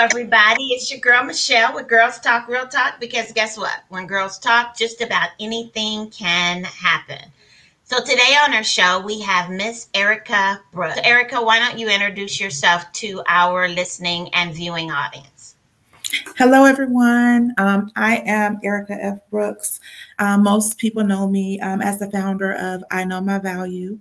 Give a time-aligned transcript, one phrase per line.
[0.00, 0.68] Everybody.
[0.68, 3.82] It's your girl Michelle with Girls Talk Real Talk because guess what?
[3.90, 7.30] When girls talk, just about anything can happen.
[7.84, 10.94] So, today on our show, we have Miss Erica Brooks.
[10.94, 15.56] So Erica, why don't you introduce yourself to our listening and viewing audience?
[16.38, 17.52] Hello, everyone.
[17.58, 19.18] Um, I am Erica F.
[19.28, 19.80] Brooks.
[20.18, 23.98] Um, most people know me um, as the founder of I Know My Value.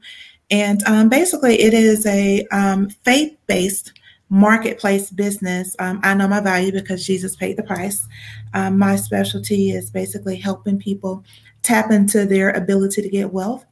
[0.49, 3.98] And um, basically, it is a um, faith based
[4.29, 5.75] marketplace business.
[5.79, 8.07] Um, I know my value because Jesus paid the price.
[8.53, 11.23] Um, my specialty is basically helping people
[11.63, 13.65] tap into their ability to get wealth.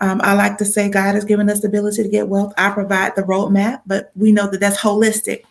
[0.00, 2.52] Um, I like to say God has given us the ability to get wealth.
[2.56, 5.42] I provide the roadmap, but we know that that's holistic.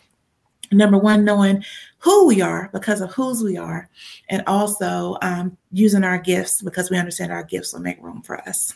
[0.70, 1.64] Number one, knowing
[1.98, 3.88] who we are because of whose we are,
[4.28, 8.38] and also um, using our gifts because we understand our gifts will make room for
[8.46, 8.74] us.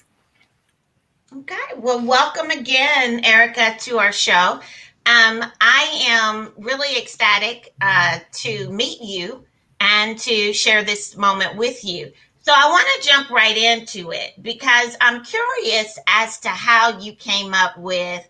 [1.34, 4.60] Okay, well, welcome again, Erica, to our show.
[5.04, 9.44] Um, I am really ecstatic uh, to meet you
[9.80, 12.12] and to share this moment with you.
[12.40, 17.14] So I want to jump right into it because I'm curious as to how you
[17.14, 18.28] came up with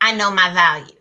[0.00, 0.96] I Know My Value.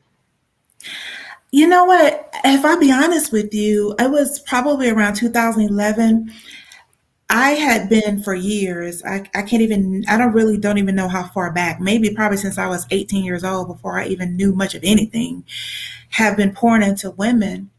[1.51, 2.29] You know what?
[2.43, 6.33] If I'll be honest with you, it was probably around 2011.
[7.29, 9.03] I had been for years.
[9.03, 12.37] I, I can't even, I don't really, don't even know how far back, maybe probably
[12.37, 15.43] since I was 18 years old before I even knew much of anything,
[16.09, 17.71] have been pouring into women.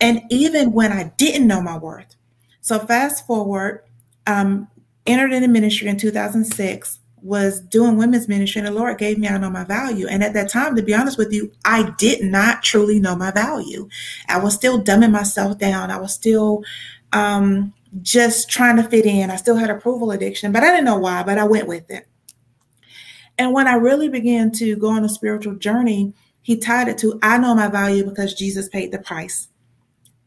[0.00, 2.14] And even when I didn't know my worth.
[2.60, 3.82] So fast forward,
[4.26, 4.68] um,
[5.06, 9.36] entered into ministry in 2006, was doing women's ministry, and the Lord gave me, I
[9.38, 10.06] know my value.
[10.06, 13.30] And at that time, to be honest with you, I did not truly know my
[13.30, 13.88] value.
[14.28, 15.90] I was still dumbing myself down.
[15.90, 16.64] I was still,
[17.12, 19.30] um, just trying to fit in.
[19.30, 22.06] I still had approval addiction, but I didn't know why, but I went with it.
[23.38, 27.18] And when I really began to go on a spiritual journey, he tied it to
[27.22, 29.48] I know my value because Jesus paid the price.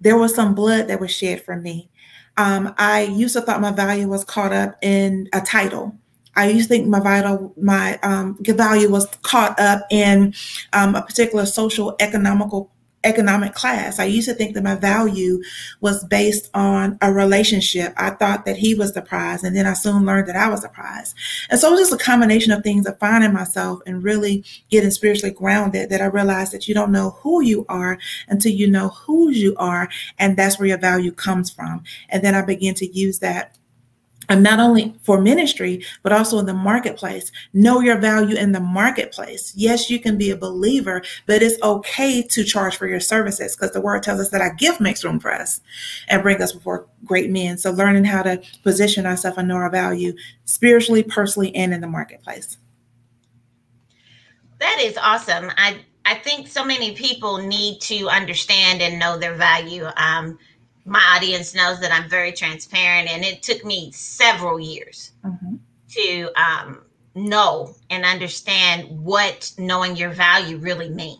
[0.01, 1.89] There was some blood that was shed for me.
[2.37, 5.95] Um, I used to thought my value was caught up in a title.
[6.35, 10.33] I used to think my vital my um, value was caught up in
[10.73, 12.71] um, a particular social economical
[13.03, 13.99] economic class.
[13.99, 15.41] I used to think that my value
[15.81, 17.93] was based on a relationship.
[17.97, 20.61] I thought that he was the prize, and then I soon learned that I was
[20.61, 21.13] the prize.
[21.49, 24.91] And so it was just a combination of things of finding myself and really getting
[24.91, 27.97] spiritually grounded that I realized that you don't know who you are
[28.27, 29.89] until you know whose you are,
[30.19, 31.83] and that's where your value comes from.
[32.09, 33.57] And then I began to use that
[34.29, 37.31] and not only for ministry, but also in the marketplace.
[37.53, 39.53] Know your value in the marketplace.
[39.55, 43.71] Yes, you can be a believer, but it's okay to charge for your services because
[43.71, 45.61] the word tells us that our gift makes room for us
[46.07, 47.57] and bring us before great men.
[47.57, 50.13] So learning how to position ourselves and know our value
[50.45, 52.57] spiritually, personally, and in the marketplace.
[54.59, 55.51] That is awesome.
[55.57, 59.85] I I think so many people need to understand and know their value.
[59.95, 60.37] Um,
[60.85, 65.55] my audience knows that I'm very transparent, and it took me several years mm-hmm.
[65.89, 66.81] to um,
[67.15, 71.19] know and understand what knowing your value really means.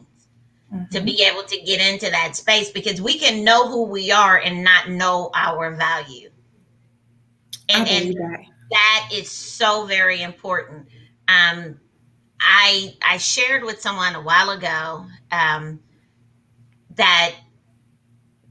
[0.74, 0.96] Mm-hmm.
[0.96, 4.40] To be able to get into that space because we can know who we are
[4.40, 6.30] and not know our value.
[7.69, 8.40] And, and that.
[8.72, 10.88] that is so very important.
[11.28, 11.80] Um,
[12.41, 15.80] I I shared with someone a while ago um,
[16.95, 17.35] that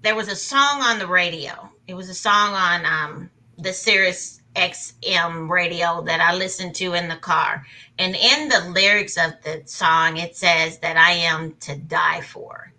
[0.02, 1.70] there was a song on the radio.
[1.86, 7.08] It was a song on um, the Sirius XM radio that I listened to in
[7.08, 7.64] the car.
[7.98, 12.72] And in the lyrics of the song, it says that I am to die for.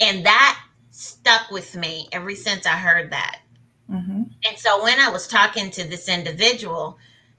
[0.00, 3.40] And that stuck with me ever since I heard that.
[3.90, 4.22] Mm-hmm.
[4.44, 6.98] And so when I was talking to this individual,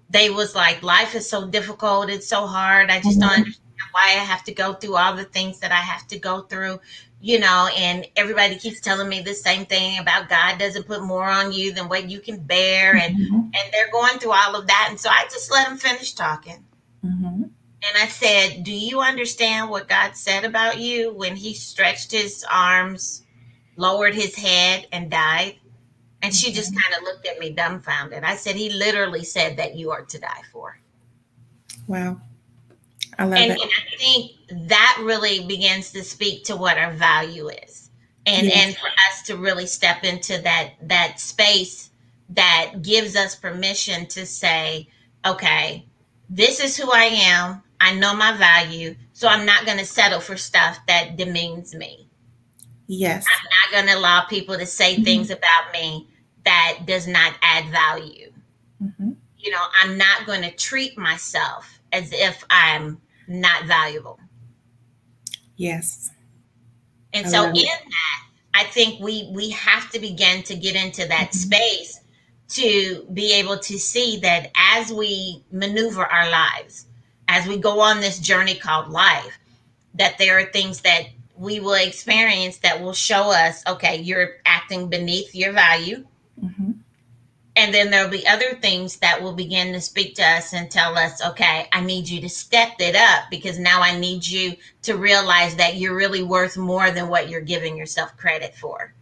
[0.10, 2.10] they was like, life is so difficult.
[2.10, 2.90] It's so hard.
[2.90, 3.22] I just mm-hmm.
[3.22, 6.20] don't understand why I have to go through all the things that I have to
[6.20, 6.80] go through
[7.20, 11.26] you know, and everybody keeps telling me the same thing about God doesn't put more
[11.26, 13.36] on you than what you can bear, and mm-hmm.
[13.36, 16.64] and they're going through all of that, and so I just let them finish talking,
[17.04, 17.44] mm-hmm.
[17.44, 22.46] and I said, "Do you understand what God said about you when He stretched His
[22.52, 23.24] arms,
[23.78, 25.56] lowered His head, and died?"
[26.22, 26.80] And she just mm-hmm.
[26.80, 28.24] kind of looked at me dumbfounded.
[28.24, 30.80] I said, "He literally said that you are to die for."
[31.88, 32.22] Wow.
[33.20, 33.62] I love and, it.
[33.62, 34.32] And I think
[34.70, 37.90] that really begins to speak to what our value is.
[38.26, 38.66] And yes.
[38.66, 41.92] and for us to really step into that that space
[42.30, 44.90] that gives us permission to say,
[45.26, 45.86] okay,
[46.30, 47.64] this is who I am.
[47.80, 48.96] I know my value.
[49.14, 52.08] So I'm not going to settle for stuff that demeans me.
[52.88, 53.26] Yes.
[53.28, 55.04] I'm not going to allow people to say mm-hmm.
[55.04, 56.08] things about me
[56.46, 58.32] that does not add value.
[58.84, 59.12] Mm-hmm.
[59.38, 64.20] You know, I'm not going to treat myself as if I'm not valuable.
[65.56, 66.12] Yes.
[67.14, 71.30] And so in that, I think we we have to begin to get into that
[71.30, 71.38] mm-hmm.
[71.38, 72.00] space
[72.50, 76.86] to be able to see that as we maneuver our lives,
[77.28, 79.38] as we go on this journey called life,
[79.96, 84.90] that there are things that we will experience that will show us, okay, you're acting
[84.90, 86.06] beneath your value.
[86.44, 86.72] Mm-hmm.
[87.58, 90.96] And then there'll be other things that will begin to speak to us and tell
[90.96, 94.96] us, okay, I need you to step it up because now I need you to
[94.96, 98.94] realize that you're really worth more than what you're giving yourself credit for.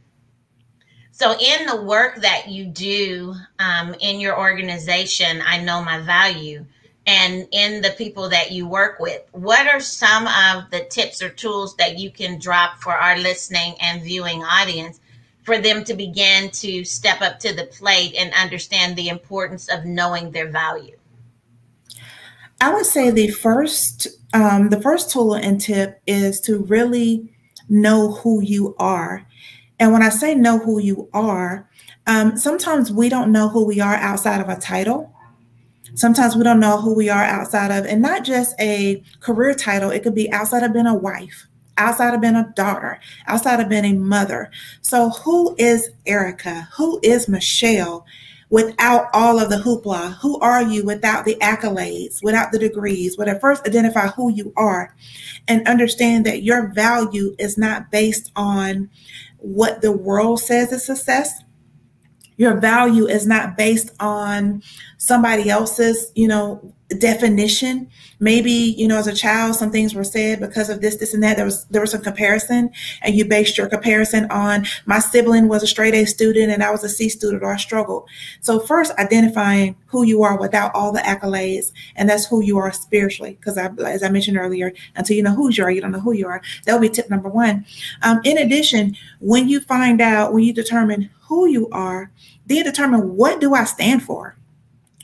[1.11, 6.65] So, in the work that you do um, in your organization, I know my value,
[7.05, 11.29] and in the people that you work with, what are some of the tips or
[11.29, 14.99] tools that you can drop for our listening and viewing audience
[15.45, 19.85] for them to begin to step up to the plate and understand the importance of
[19.85, 20.97] knowing their value?
[22.59, 27.31] I would say the first um, the first tool and tip is to really
[27.69, 29.25] know who you are
[29.79, 31.69] and when I say know who you are,
[32.07, 35.11] um, sometimes we don't know who we are outside of a title.
[35.95, 39.91] Sometimes we don't know who we are outside of, and not just a career title,
[39.91, 43.69] it could be outside of being a wife, outside of being a daughter, outside of
[43.69, 44.51] being a mother.
[44.81, 46.67] So, who is Erica?
[46.77, 48.05] Who is Michelle?
[48.49, 50.13] without all of the hoopla?
[50.21, 53.17] Who are you without the accolades, without the degrees?
[53.17, 54.93] But at first, identify who you are
[55.47, 58.89] and understand that your value is not based on
[59.37, 61.43] what the world says is success.
[62.37, 64.61] Your value is not based on
[64.97, 67.89] somebody else's, you know, definition.
[68.19, 71.23] Maybe, you know, as a child, some things were said because of this, this, and
[71.23, 71.35] that.
[71.35, 72.71] There was there was some comparison,
[73.01, 76.71] and you based your comparison on my sibling was a straight A student and I
[76.71, 78.07] was a C student or I struggled.
[78.41, 82.71] So first identifying who you are without all the accolades, and that's who you are
[82.71, 83.37] spiritually.
[83.39, 85.99] Because I, as I mentioned earlier, until you know who you are, you don't know
[85.99, 86.41] who you are.
[86.65, 87.65] That'll be tip number one.
[88.03, 92.11] Um, in addition, when you find out, when you determine who you are,
[92.45, 94.37] then determine what do I stand for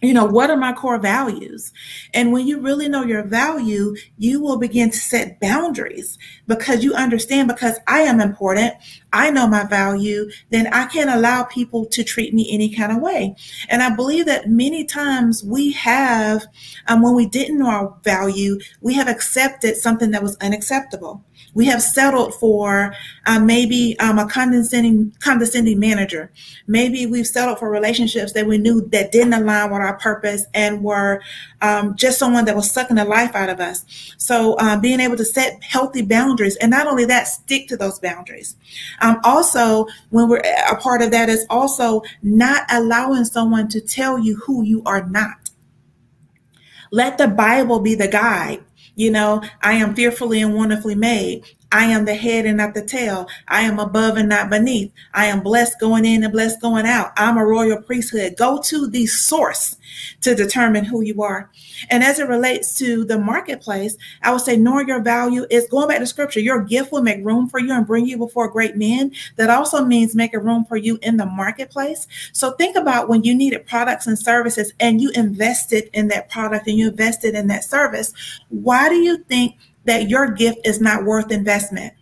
[0.02, 1.72] you know, what are my core values?
[2.14, 6.96] And when you really know your value, you will begin to set boundaries because you
[6.96, 8.74] understand because I am important,
[9.14, 12.98] I know my value, then I can't allow people to treat me any kind of
[12.98, 13.36] way.
[13.70, 16.48] And I believe that many times we have,
[16.88, 21.24] um, when we didn't know our value, we have accepted something that was unacceptable.
[21.54, 22.94] We have settled for
[23.26, 26.32] uh, maybe um, a condescending condescending manager.
[26.68, 30.84] Maybe we've settled for relationships that we knew that didn't align with our purpose and
[30.84, 31.22] were
[31.62, 33.86] um, just someone that was sucking the life out of us.
[34.18, 38.00] So um, being able to set healthy boundaries, and not only that, stick to those
[38.00, 38.56] boundaries.
[39.02, 44.18] Um, also, when we're a part of that is also not allowing someone to tell
[44.18, 45.50] you who you are not.
[46.92, 48.64] Let the Bible be the guide
[49.02, 51.46] you know, I am fearfully and wonderfully made.
[51.72, 53.28] I am the head and not the tail.
[53.48, 54.92] I am above and not beneath.
[55.14, 57.12] I am blessed going in and blessed going out.
[57.18, 58.36] I'm a royal priesthood.
[58.38, 59.78] Go to the source
[60.22, 61.50] to determine who you are.
[61.90, 65.88] And as it relates to the marketplace, I would say knowing your value is going
[65.88, 66.40] back to scripture.
[66.40, 69.12] Your gift will make room for you and bring you before great men.
[69.38, 72.08] That also means making room for you in the marketplace.
[72.34, 76.68] So think about when you needed products and services and you invested in that product
[76.68, 78.14] and you invested in that service.
[78.50, 81.94] Why do you think that your gift is not worth investment?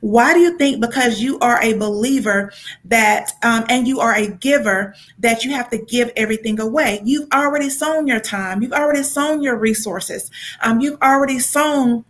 [0.00, 2.52] Why do you think because you are a believer
[2.84, 7.00] that um, and you are a giver that you have to give everything away?
[7.04, 8.62] You've already sown your time.
[8.62, 10.30] You've already sown your resources.
[10.62, 12.04] Um, you've already sown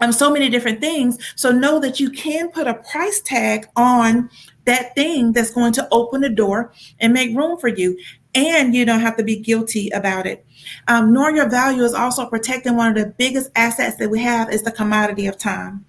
[0.00, 1.18] um, so many different things.
[1.36, 4.30] So know that you can put a price tag on
[4.64, 7.98] that thing that's going to open the door and make room for you.
[8.34, 10.46] And you don't have to be guilty about it.
[10.88, 14.52] Um, knowing your value is also protecting one of the biggest assets that we have
[14.52, 15.84] is the commodity of time.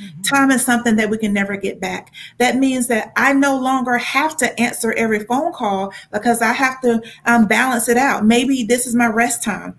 [0.00, 0.22] Mm-hmm.
[0.22, 2.12] Time is something that we can never get back.
[2.38, 6.80] That means that I no longer have to answer every phone call because I have
[6.82, 8.24] to um, balance it out.
[8.24, 9.78] Maybe this is my rest time.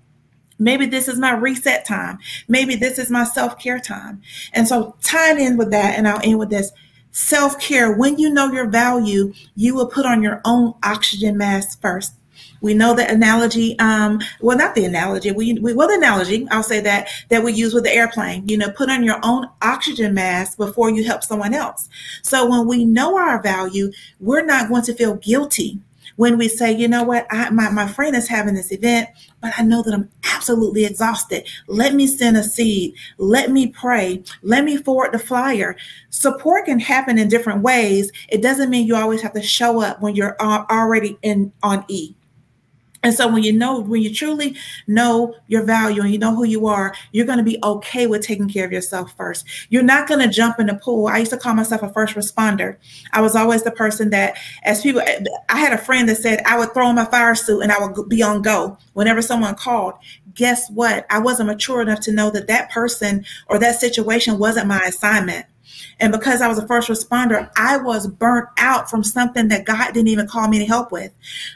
[0.60, 2.20] Maybe this is my reset time.
[2.48, 4.22] Maybe this is my self care time.
[4.54, 6.72] And so, tying in with that, and I'll end with this
[7.12, 7.92] self care.
[7.92, 12.14] When you know your value, you will put on your own oxygen mask first.
[12.62, 16.62] We know the analogy, um, well, not the analogy, we, we, well, the analogy, I'll
[16.62, 20.14] say that, that we use with the airplane, you know, put on your own oxygen
[20.14, 21.90] mask before you help someone else.
[22.22, 25.80] So when we know our value, we're not going to feel guilty
[26.16, 29.10] when we say, you know what, I, my, my friend is having this event,
[29.42, 31.48] but I know that I'm absolutely exhausted.
[31.68, 32.96] Let me send a seed.
[33.18, 34.24] Let me pray.
[34.42, 35.76] Let me forward the flyer.
[36.10, 38.12] Support can happen in different ways.
[38.30, 42.16] It doesn't mean you always have to show up when you're already in on E.
[43.04, 44.56] And so when you know, when you truly
[44.88, 48.22] know your value and you know who you are, you're going to be okay with
[48.22, 49.46] taking care of yourself first.
[49.70, 51.08] You're not going to jump in the pool.
[51.08, 52.78] I used to call myself a first responder.
[53.12, 55.02] I was always the person that, as people,
[55.50, 57.80] I had a friend that said I would throw on my fire suit and I
[57.80, 59.96] would be on go whenever someone called.
[60.36, 61.06] Guess what?
[61.10, 65.46] I wasn't mature enough to know that that person or that situation wasn't my assignment.
[66.00, 69.94] And because I was a first responder, I was burnt out from something that God
[69.94, 71.12] didn't even call me to help with.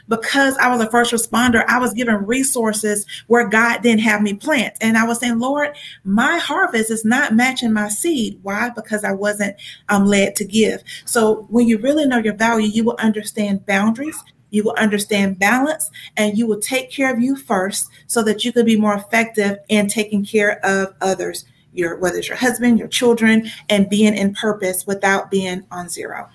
[0.08, 4.34] Because I was a first responder, I was given resources where God didn't have me
[4.34, 4.76] plant.
[4.80, 8.38] And I was saying, Lord, my harvest is not matching my seed.
[8.42, 8.70] Why?
[8.70, 9.56] Because I wasn't
[9.88, 10.82] um, led to give.
[11.04, 14.16] So when you really know your value, you will understand boundaries
[14.50, 18.52] you will understand balance and you will take care of you first so that you
[18.52, 21.44] can be more effective in taking care of others
[21.76, 26.28] your whether it's your husband, your children, and being in purpose without being on zero.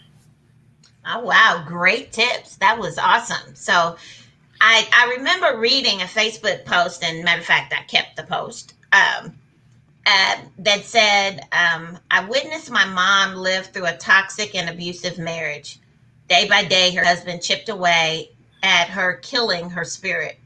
[1.05, 2.57] Oh wow, great tips.
[2.57, 3.55] That was awesome.
[3.55, 3.95] So
[4.61, 8.75] I I remember reading a Facebook post, and matter of fact, I kept the post.
[8.93, 9.33] Um,
[10.05, 15.79] uh, that said, um, I witnessed my mom live through a toxic and abusive marriage.
[16.27, 18.31] Day by day, her husband chipped away
[18.63, 20.39] at her, killing her spirit.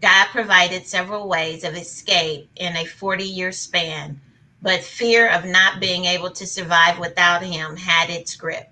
[0.00, 4.20] God provided several ways of escape in a 40 year span
[4.62, 8.70] but fear of not being able to survive without him had its grip.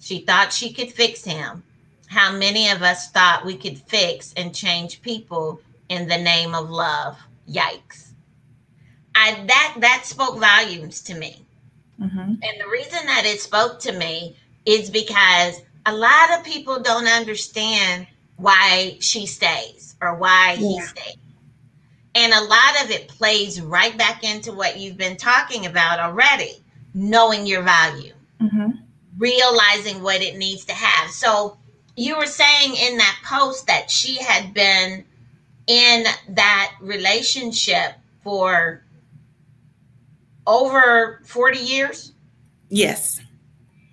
[0.00, 1.62] She thought she could fix him.
[2.08, 6.70] How many of us thought we could fix and change people in the name of
[6.70, 7.18] love?
[7.48, 8.12] Yikes.
[9.14, 11.44] I that that spoke volumes to me.
[12.00, 12.18] Mm-hmm.
[12.18, 17.06] And the reason that it spoke to me is because a lot of people don't
[17.06, 20.68] understand why she stays or why yeah.
[20.68, 21.16] he stays.
[22.18, 26.64] And a lot of it plays right back into what you've been talking about already
[26.92, 28.70] knowing your value, mm-hmm.
[29.18, 31.12] realizing what it needs to have.
[31.12, 31.56] So,
[31.94, 35.04] you were saying in that post that she had been
[35.68, 37.92] in that relationship
[38.24, 38.82] for
[40.44, 42.12] over 40 years?
[42.68, 43.20] Yes.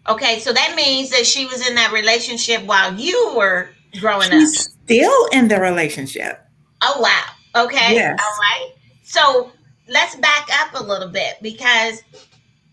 [0.08, 4.68] Okay, so that means that she was in that relationship while you were growing She's
[4.68, 4.72] up.
[4.86, 6.44] Still in the relationship.
[6.82, 7.35] Oh wow.
[7.56, 7.96] Okay.
[7.96, 8.20] Yes.
[8.20, 8.72] All right.
[9.04, 9.52] So
[9.88, 12.04] let's back up a little bit because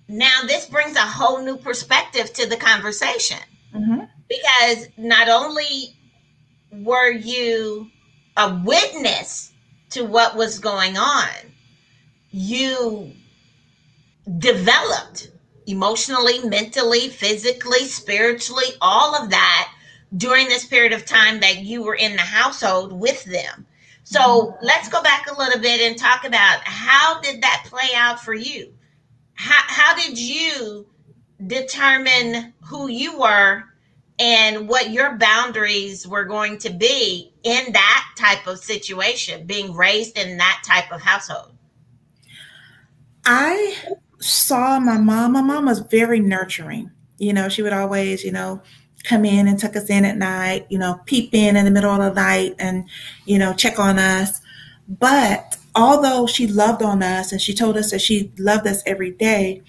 [0.08, 3.38] now this brings a whole new perspective to the conversation.
[3.74, 4.04] Mm-hmm.
[4.28, 5.96] Because not only
[6.72, 7.90] were you
[8.36, 9.52] a witness
[9.90, 11.28] to what was going on,
[12.30, 13.12] you
[14.38, 15.30] developed
[15.66, 19.72] emotionally, mentally, physically, spiritually, all of that
[20.16, 23.66] during this period of time that you were in the household with them.
[24.04, 28.20] So let's go back a little bit and talk about how did that play out
[28.20, 28.74] for you?
[29.34, 30.86] How, how did you
[31.46, 33.64] determine who you were
[34.18, 40.18] and what your boundaries were going to be in that type of situation, being raised
[40.18, 41.56] in that type of household?
[43.24, 43.76] I
[44.18, 45.32] saw my mom.
[45.32, 46.90] My mom was very nurturing.
[47.18, 48.62] You know, she would always, you know,
[49.04, 51.90] come in and tuck us in at night, you know, peep in in the middle
[51.90, 52.84] of the night and,
[53.24, 54.40] you know, check on us.
[54.88, 59.10] But although she loved on us and she told us that she loved us every
[59.10, 59.62] day,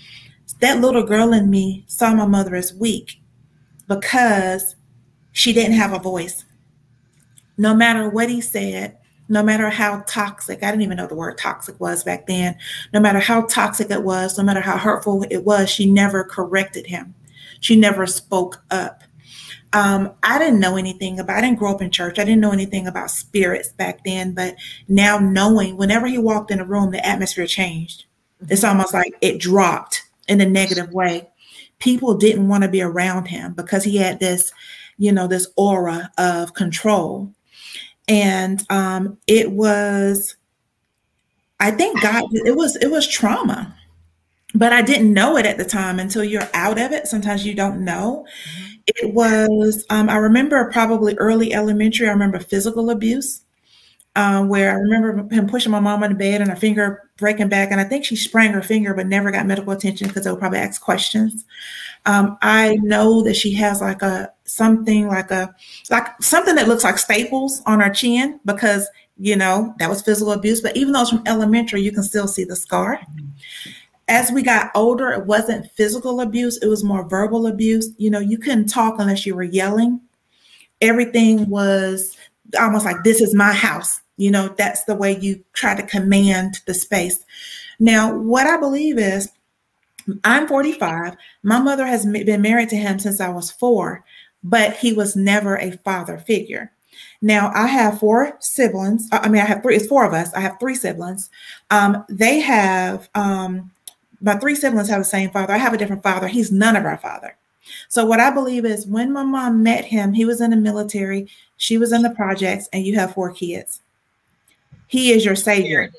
[0.60, 3.20] that little girl in me saw my mother as weak
[3.88, 4.75] because
[5.32, 6.46] she didn't have a voice.
[7.58, 8.98] No matter what he said,
[9.30, 12.56] no matter how toxic, I didn't even know the word toxic was back then,
[12.94, 16.88] no matter how toxic it was, no matter how hurtful it was, she never corrected
[16.88, 17.16] him.
[17.60, 19.04] She never spoke up.
[19.74, 22.20] Um, I didn't know anything about, I didn't grow up in church.
[22.20, 24.56] I didn't know anything about spirits back then, but
[24.88, 28.06] now knowing whenever he walked in a room, the atmosphere changed.
[28.50, 31.30] It's almost like it dropped in a negative way.
[31.80, 34.51] People didn't want to be around him because he had this,
[34.98, 37.34] you know, this aura of control.
[38.08, 40.36] And um, it was,
[41.60, 43.75] I think God, it was, it was trauma
[44.53, 47.08] but I didn't know it at the time until you're out of it.
[47.08, 48.25] Sometimes you don't know.
[48.27, 48.73] Mm-hmm.
[48.88, 53.42] It was, um, I remember probably early elementary, I remember physical abuse,
[54.16, 57.50] um, where I remember him pushing my mom in the bed and her finger breaking
[57.50, 57.72] back.
[57.72, 60.40] And I think she sprang her finger, but never got medical attention because they would
[60.40, 61.46] probably ask questions.
[62.06, 65.56] Um, I know that she has like a something like a
[65.90, 68.88] like something that looks like staples on her chin because
[69.18, 70.62] you know that was physical abuse.
[70.62, 73.00] But even though it's from elementary, you can still see the scar.
[74.08, 77.90] As we got older, it wasn't physical abuse, it was more verbal abuse.
[77.98, 80.02] You know, you couldn't talk unless you were yelling.
[80.82, 82.18] Everything was
[82.60, 84.02] almost like, this is my house.
[84.18, 87.24] You know, that's the way you try to command the space.
[87.80, 89.30] Now, what I believe is,
[90.24, 91.16] I'm 45.
[91.44, 94.04] My mother has been married to him since I was four,
[94.44, 96.72] but he was never a father figure.
[97.22, 99.08] Now I have four siblings.
[99.12, 99.76] I mean, I have three.
[99.76, 100.34] It's four of us.
[100.34, 101.30] I have three siblings.
[101.72, 103.72] Um, they have um,
[104.24, 105.53] my three siblings have the same father.
[105.53, 106.27] I have a different father.
[106.27, 107.36] He's none of our father.
[107.89, 111.27] So what I believe is when my mom met him, he was in the military,
[111.58, 113.82] she was in the projects, and you have four kids.
[114.88, 115.92] He is your savior.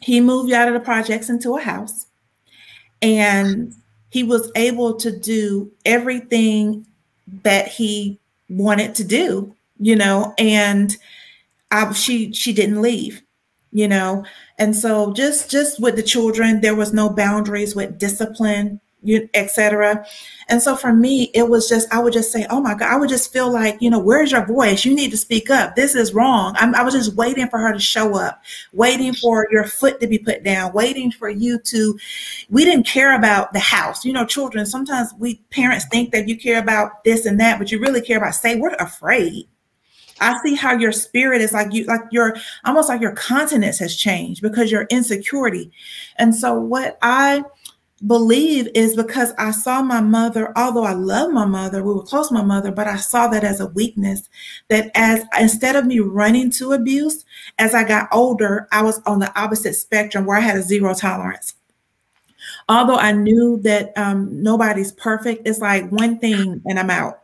[0.00, 2.06] He moved you out of the projects into a house,
[3.02, 3.74] and
[4.10, 6.86] he was able to do everything
[7.42, 10.96] that he wanted to do, you know, and
[11.70, 13.22] I, she she didn't leave,
[13.72, 14.24] you know,
[14.58, 18.80] and so just just with the children, there was no boundaries with discipline,
[19.34, 20.04] etc.
[20.48, 22.96] And so for me, it was just, I would just say, oh my God, I
[22.96, 24.84] would just feel like, you know, where's your voice?
[24.84, 25.76] You need to speak up.
[25.76, 26.54] This is wrong.
[26.58, 30.06] I'm, i was just waiting for her to show up, waiting for your foot to
[30.06, 31.98] be put down, waiting for you to,
[32.50, 34.04] we didn't care about the house.
[34.04, 37.70] You know, children, sometimes we parents think that you care about this and that, but
[37.70, 39.46] you really care about, say, we're afraid.
[40.20, 43.96] I see how your spirit is like you, like your almost like your continence has
[43.96, 45.70] changed because your insecurity.
[46.16, 47.44] And so, what I
[48.06, 52.28] believe is because I saw my mother, although I love my mother, we were close
[52.28, 54.28] to my mother, but I saw that as a weakness.
[54.68, 57.24] That as instead of me running to abuse,
[57.58, 60.94] as I got older, I was on the opposite spectrum where I had a zero
[60.94, 61.54] tolerance.
[62.68, 67.20] Although I knew that um, nobody's perfect, it's like one thing and I'm out.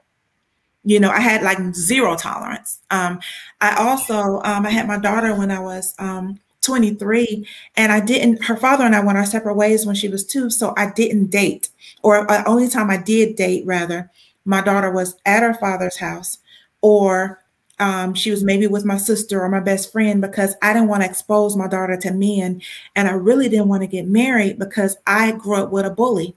[0.84, 2.80] You know, I had like zero tolerance.
[2.90, 3.20] Um,
[3.60, 8.42] I also um, I had my daughter when I was um, 23 and I didn't,
[8.44, 10.50] her father and I went our separate ways when she was two.
[10.50, 11.68] So I didn't date
[12.02, 14.10] or uh, only time I did date rather,
[14.44, 16.38] my daughter was at her father's house
[16.80, 17.40] or
[17.78, 21.02] um, she was maybe with my sister or my best friend because I didn't want
[21.02, 22.62] to expose my daughter to men.
[22.94, 26.34] And I really didn't want to get married because I grew up with a bully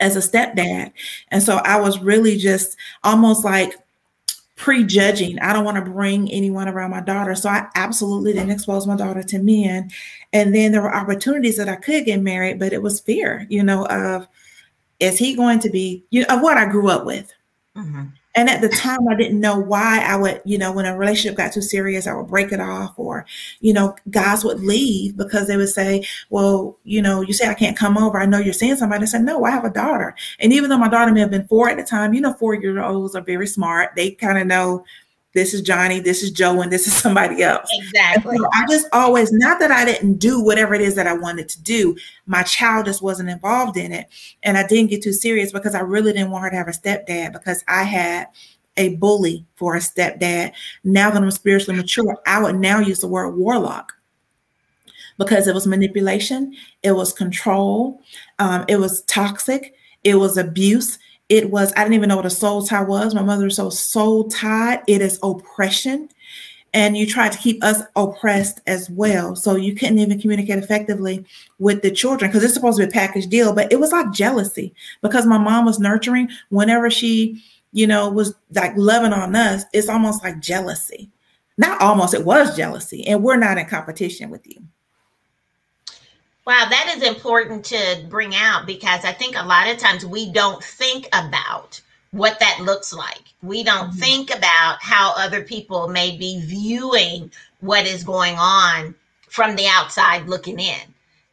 [0.00, 0.92] as a stepdad.
[1.28, 3.74] And so I was really just almost like
[4.56, 5.38] prejudging.
[5.38, 7.34] I don't want to bring anyone around my daughter.
[7.34, 9.90] So I absolutely didn't expose my daughter to men.
[10.32, 13.62] And then there were opportunities that I could get married, but it was fear, you
[13.62, 14.28] know, of
[14.98, 17.32] is he going to be, you know, of what I grew up with.
[17.74, 18.04] Mm-hmm.
[18.36, 21.36] And at the time, I didn't know why I would, you know, when a relationship
[21.36, 23.26] got too serious, I would break it off, or,
[23.60, 27.54] you know, guys would leave because they would say, well, you know, you say I
[27.54, 28.20] can't come over.
[28.20, 29.02] I know you're seeing somebody.
[29.02, 30.14] I said, no, I have a daughter.
[30.38, 32.54] And even though my daughter may have been four at the time, you know, four
[32.54, 33.90] year olds are very smart.
[33.96, 34.84] They kind of know
[35.32, 37.68] this is Johnny, this is Joe, and this is somebody else.
[37.72, 38.36] Exactly.
[38.36, 41.48] So I just always, not that I didn't do whatever it is that I wanted
[41.50, 44.06] to do, my child just wasn't involved in it.
[44.42, 46.72] And I didn't get too serious because I really didn't want her to have a
[46.72, 48.28] stepdad because I had
[48.76, 50.52] a bully for a stepdad.
[50.84, 53.92] Now that I'm spiritually mature, I would now use the word warlock
[55.18, 58.00] because it was manipulation, it was control,
[58.38, 60.98] um, it was toxic, it was abuse
[61.30, 63.14] it was, I didn't even know what a soul tie was.
[63.14, 64.82] My mother was so soul tied.
[64.88, 66.10] It is oppression.
[66.74, 69.34] And you tried to keep us oppressed as well.
[69.36, 71.24] So you couldn't even communicate effectively
[71.58, 74.12] with the children because it's supposed to be a package deal, but it was like
[74.12, 79.64] jealousy because my mom was nurturing whenever she, you know, was like loving on us,
[79.72, 81.10] it's almost like jealousy.
[81.58, 83.06] Not almost, it was jealousy.
[83.06, 84.62] And we're not in competition with you.
[86.50, 90.32] Wow, that is important to bring out because I think a lot of times we
[90.32, 93.22] don't think about what that looks like.
[93.40, 94.00] We don't mm-hmm.
[94.00, 98.96] think about how other people may be viewing what is going on
[99.28, 100.80] from the outside looking in.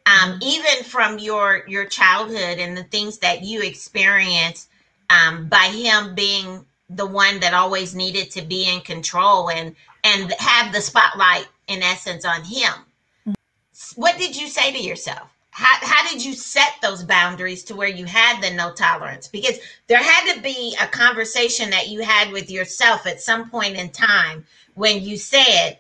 [0.06, 0.44] Um, mm-hmm.
[0.44, 4.70] even from your your childhood and the things that you experienced
[5.10, 10.32] um, by him being the one that always needed to be in control and and
[10.34, 12.72] have the spotlight in essence on him
[13.96, 15.30] what did you say to yourself?
[15.52, 19.28] How, how did you set those boundaries to where you had the no tolerance?
[19.28, 23.76] Because there had to be a conversation that you had with yourself at some point
[23.76, 25.80] in time when you said,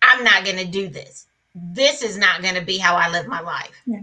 [0.00, 1.26] I'm not going to do this.
[1.54, 3.72] This is not going to be how I live my life.
[3.84, 4.00] Yeah.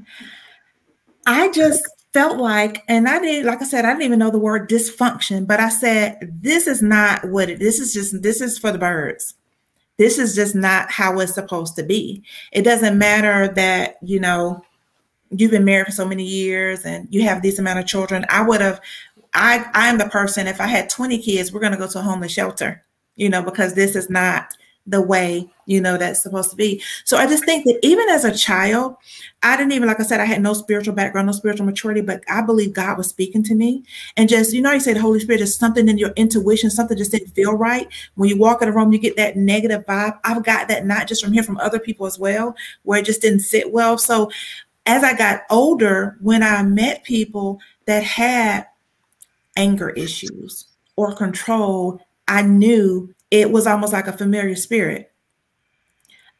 [1.25, 4.37] I just felt like, and I didn't, like I said, I didn't even know the
[4.37, 8.59] word dysfunction, but I said, this is not what it, this is just, this is
[8.59, 9.33] for the birds
[9.97, 12.23] this is just not how it's supposed to be.
[12.51, 14.63] It doesn't matter that, you know,
[15.29, 18.25] you've been married for so many years and you have this amount of children.
[18.29, 18.79] I would have,
[19.33, 22.03] I, I'm the person, if I had 20 kids, we're going to go to a
[22.03, 22.83] homeless shelter,
[23.15, 24.55] you know, because this is not
[24.87, 26.81] the way you know that's supposed to be.
[27.03, 28.95] So i just think that even as a child
[29.43, 32.23] i didn't even like i said i had no spiritual background no spiritual maturity but
[32.29, 33.83] i believe god was speaking to me.
[34.15, 36.97] And just you know you say the holy spirit is something in your intuition something
[36.97, 37.87] just didn't feel right.
[38.15, 40.17] When you walk in a room you get that negative vibe.
[40.23, 43.21] I've got that not just from here from other people as well where it just
[43.21, 43.97] didn't sit well.
[43.97, 44.31] So
[44.85, 48.65] as i got older when i met people that had
[49.57, 55.11] anger issues or control I knew it was almost like a familiar spirit.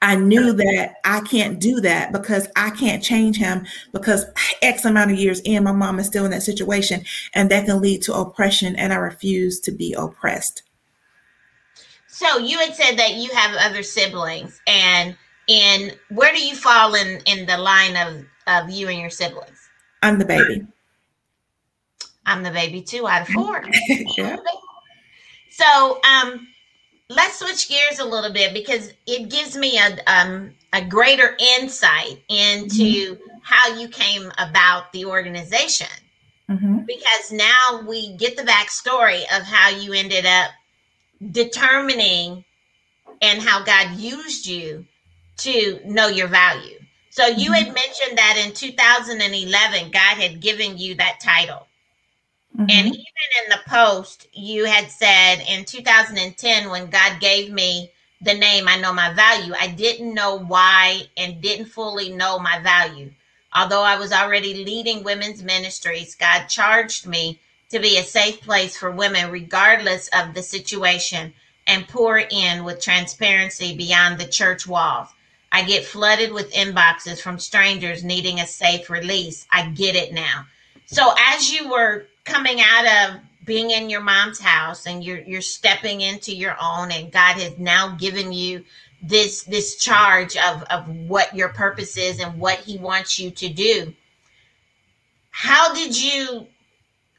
[0.01, 4.25] I knew that I can't do that because I can't change him because
[4.61, 7.81] X amount of years in, my mom is still in that situation, and that can
[7.81, 10.61] lead to oppression, and I refuse to be oppressed.
[12.07, 16.93] So you had said that you have other siblings, and in where do you fall
[16.93, 19.69] in in the line of of you and your siblings?
[20.03, 20.67] I'm the baby.
[22.27, 23.63] I'm the baby too out of four.
[24.17, 24.37] yeah.
[25.49, 26.47] So um
[27.09, 32.21] let's switch gears a little bit because it gives me a um a greater insight
[32.27, 33.37] into mm-hmm.
[33.41, 35.87] how you came about the organization.
[36.49, 36.79] Mm-hmm.
[36.79, 40.51] Because now we get the backstory of how you ended up
[41.31, 42.45] determining
[43.21, 44.85] and how God used you
[45.37, 46.79] to know your value.
[47.09, 47.73] So you had mm-hmm.
[47.73, 51.66] mentioned that in 2011, God had given you that title.
[52.57, 52.71] Mm-hmm.
[52.71, 57.91] And even in the post, you had said in 2010, when God gave me
[58.21, 62.59] the name I Know My Value, I didn't know why and didn't fully know my
[62.59, 63.11] value.
[63.53, 67.39] Although I was already leading women's ministries, God charged me
[67.69, 71.33] to be a safe place for women, regardless of the situation,
[71.67, 75.09] and pour in with transparency beyond the church walls.
[75.51, 79.45] I get flooded with inboxes from strangers needing a safe release.
[79.51, 80.45] I get it now.
[80.85, 85.41] So, as you were coming out of being in your mom's house and you're you're
[85.41, 88.63] stepping into your own and God has now given you
[89.01, 93.49] this this charge of of what your purpose is and what he wants you to
[93.49, 93.93] do.
[95.31, 96.45] How did you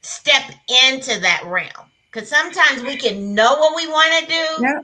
[0.02, 0.52] step
[0.86, 1.90] into that realm?
[2.12, 4.80] Because sometimes we can know what we want to do yeah.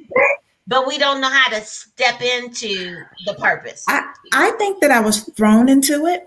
[0.66, 3.84] but we don't know how to step into the purpose.
[3.88, 6.24] I, I think that i was thrown into it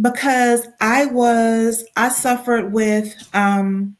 [0.00, 3.96] because I was I suffered with um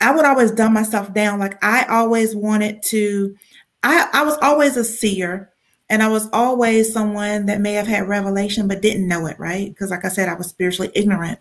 [0.00, 1.38] I would always dumb myself down.
[1.38, 3.36] Like I always wanted to
[3.82, 5.50] I I was always a seer
[5.88, 9.68] and I was always someone that may have had revelation but didn't know it, right?
[9.68, 11.38] Because like I said, I was spiritually ignorant.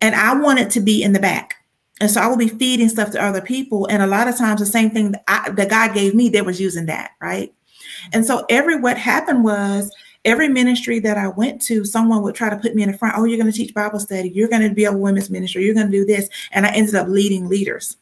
[0.00, 1.56] And I wanted to be in the back.
[2.00, 3.86] And so I would be feeding stuff to other people.
[3.86, 6.42] And a lot of times the same thing that, I, that God gave me, they
[6.42, 7.52] was using that, right?
[8.12, 9.90] And so every what happened was
[10.24, 13.14] every ministry that I went to, someone would try to put me in the front.
[13.16, 14.30] Oh, you're going to teach Bible study.
[14.30, 15.64] You're going to be a women's ministry.
[15.64, 16.28] You're going to do this.
[16.52, 17.96] And I ended up leading leaders.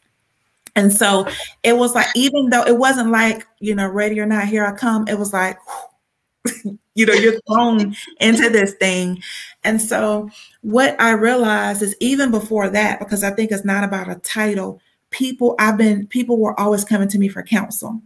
[0.74, 1.26] And so
[1.62, 4.72] it was like, even though it wasn't like, you know, ready or not, here I
[4.72, 5.58] come, it was like,
[6.94, 9.22] you know, you're thrown into this thing.
[9.64, 10.30] And so
[10.62, 14.80] what I realized is even before that, because I think it's not about a title,
[15.10, 18.00] people, I've been, people were always coming to me for counsel.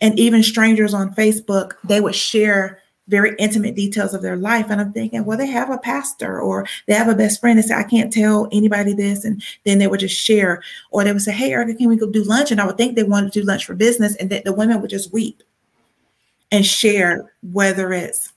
[0.00, 4.66] And even strangers on Facebook, they would share very intimate details of their life.
[4.70, 7.68] And I'm thinking, well, they have a pastor or they have a best friend and
[7.68, 9.24] say, I can't tell anybody this.
[9.24, 12.10] And then they would just share, or they would say, Hey, Erica, can we go
[12.10, 12.50] do lunch?
[12.50, 14.16] And I would think they wanted to do lunch for business.
[14.16, 15.42] And that the women would just weep
[16.50, 18.32] and share whether it's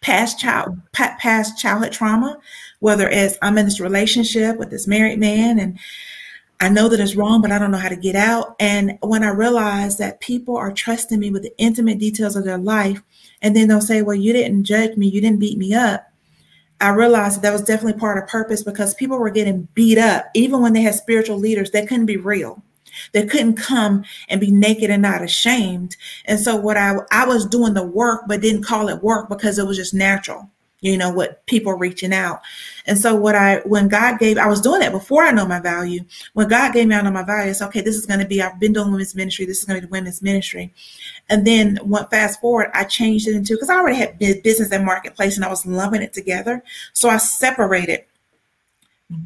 [0.00, 2.36] past child past childhood trauma,
[2.80, 5.78] whether it's I'm in this relationship with this married man and
[6.62, 8.54] I know that it's wrong, but I don't know how to get out.
[8.60, 12.58] And when I realized that people are trusting me with the intimate details of their
[12.58, 13.02] life,
[13.42, 16.10] and then they'll say, Well, you didn't judge me, you didn't beat me up.
[16.80, 20.26] I realized that, that was definitely part of purpose because people were getting beat up,
[20.34, 22.62] even when they had spiritual leaders, they couldn't be real.
[23.12, 25.96] They couldn't come and be naked and not ashamed.
[26.24, 29.58] And so what I I was doing the work, but didn't call it work because
[29.58, 30.50] it was just natural
[30.82, 32.42] you know what people reaching out.
[32.86, 35.60] And so what i when god gave i was doing that before i know my
[35.60, 36.04] value.
[36.34, 37.50] When god gave me out on my value.
[37.50, 39.80] It's okay this is going to be i've been doing women's ministry this is going
[39.80, 40.74] to be the women's ministry.
[41.30, 44.84] And then went fast forward i changed it into because i already had business and
[44.84, 46.62] marketplace and i was lumping it together.
[46.92, 48.04] So i separated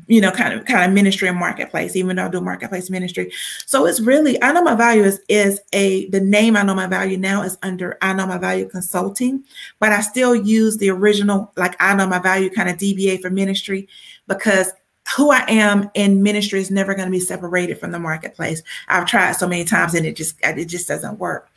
[0.06, 3.32] you know, kind of kind of ministry and marketplace, even though I do marketplace ministry.
[3.66, 6.86] So it's really I know my value is is a the name I know my
[6.86, 9.44] value now is under I know my value consulting,
[9.80, 13.30] but I still use the original like I know my value kind of DBA for
[13.30, 13.88] ministry
[14.28, 14.72] because
[15.16, 18.62] who I am in ministry is never going to be separated from the marketplace.
[18.88, 21.48] I've tried so many times and it just it just doesn't work.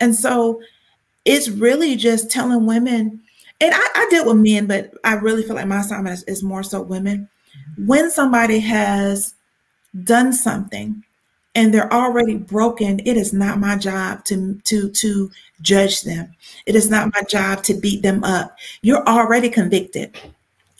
[0.00, 0.60] And so
[1.24, 3.20] it's really just telling women,
[3.60, 6.42] and I, I deal with men, but I really feel like my assignment is, is
[6.42, 7.28] more so women
[7.78, 9.34] when somebody has
[10.04, 11.02] done something
[11.54, 16.32] and they're already broken it is not my job to to to judge them.
[16.66, 18.56] It is not my job to beat them up.
[18.82, 20.16] You're already convicted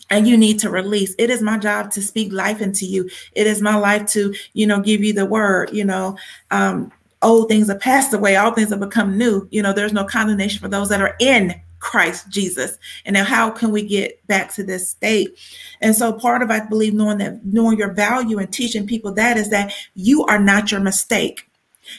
[0.09, 1.13] and you need to release.
[1.17, 3.09] It is my job to speak life into you.
[3.33, 6.17] It is my life to you know give you the word you know
[6.51, 9.47] um old things have passed away all things have become new.
[9.51, 12.77] You know there's no condemnation for those that are in Christ Jesus.
[13.05, 15.37] And now how can we get back to this state?
[15.81, 19.37] And so part of I believe knowing that knowing your value and teaching people that
[19.37, 21.49] is that you are not your mistake.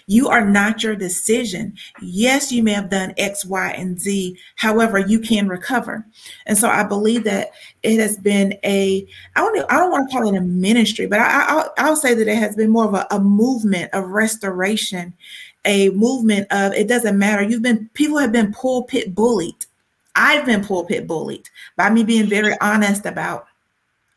[0.07, 1.75] You are not your decision.
[2.01, 4.39] Yes, you may have done X, Y, and Z.
[4.57, 6.07] However, you can recover.
[6.47, 7.51] And so I believe that
[7.83, 11.21] it has been a, I don't, I don't want to call it a ministry, but
[11.21, 15.13] I, will I'll say that it has been more of a, a movement of restoration,
[15.65, 17.43] a movement of it doesn't matter.
[17.43, 19.67] You've been, people have been pulpit bullied.
[20.21, 23.47] I've been pulpit bullied by me being very honest about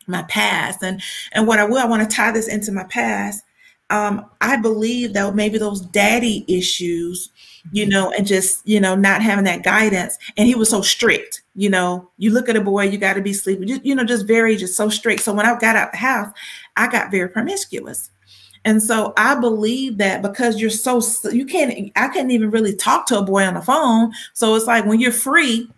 [0.06, 3.42] my past and and what I will I want to tie this into my past
[3.90, 7.30] um, I believe that maybe those daddy issues,
[7.72, 7.90] you mm-hmm.
[7.90, 10.18] know, and just, you know, not having that guidance.
[10.36, 13.22] And he was so strict, you know, you look at a boy, you got to
[13.22, 15.22] be sleeping, you, you know, just very, just so strict.
[15.22, 16.32] So when I got out the house,
[16.76, 18.10] I got very promiscuous.
[18.64, 23.06] And so I believe that because you're so, you can't, I couldn't even really talk
[23.08, 24.12] to a boy on the phone.
[24.32, 25.68] So it's like when you're free,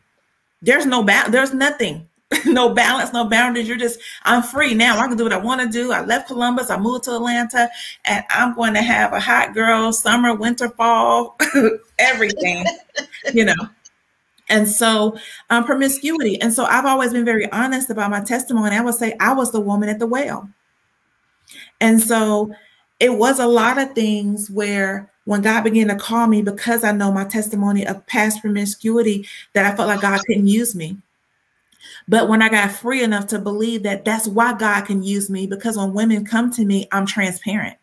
[0.66, 2.08] there's no, ba- there's nothing
[2.46, 3.68] no balance, no boundaries.
[3.68, 4.98] You're just, I'm free now.
[4.98, 5.92] I can do what I want to do.
[5.92, 7.68] I left Columbus, I moved to Atlanta,
[8.04, 11.36] and I'm going to have a hot girl summer, winter, fall,
[11.98, 12.64] everything,
[13.34, 13.54] you know.
[14.48, 15.18] And so,
[15.50, 16.40] um, promiscuity.
[16.40, 18.76] And so, I've always been very honest about my testimony.
[18.76, 20.48] I would say I was the woman at the well.
[21.80, 22.52] And so,
[23.00, 26.92] it was a lot of things where when God began to call me, because I
[26.92, 30.96] know my testimony of past promiscuity, that I felt like God couldn't use me.
[32.08, 35.46] But when I got free enough to believe that that's why God can use me,
[35.46, 37.76] because when women come to me, I'm transparent.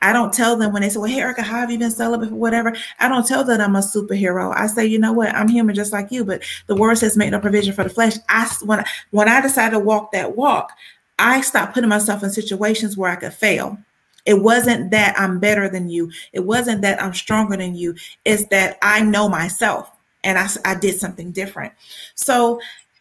[0.00, 2.30] I don't tell them when they say, Well, hey, Erica, how have you been celibate
[2.30, 2.74] whatever?
[2.98, 4.54] I don't tell them I'm a superhero.
[4.54, 7.30] I say, you know what, I'm human just like you, but the word says make
[7.30, 8.14] no provision for the flesh.
[8.28, 10.72] I when when I decided to walk that walk,
[11.18, 13.78] I stopped putting myself in situations where I could fail.
[14.26, 16.10] It wasn't that I'm better than you.
[16.32, 17.94] It wasn't that I'm stronger than you.
[18.24, 19.90] It's that I know myself
[20.24, 21.72] and I, I did something different.
[22.14, 22.60] So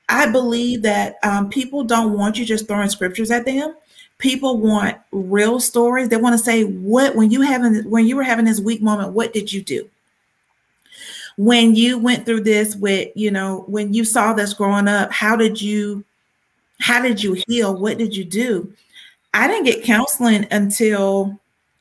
[0.10, 3.76] I believe that um, people don't want you just throwing scriptures at them.
[4.18, 6.10] People want real stories.
[6.10, 9.14] They want to say, "What when you having when you were having this weak moment?
[9.14, 9.90] What did you do?
[11.36, 15.12] When you went through this with you know when you saw this growing up?
[15.12, 16.06] How did you
[16.80, 17.76] how did you heal?
[17.76, 18.74] What did you do?"
[19.34, 21.40] I didn't get counseling until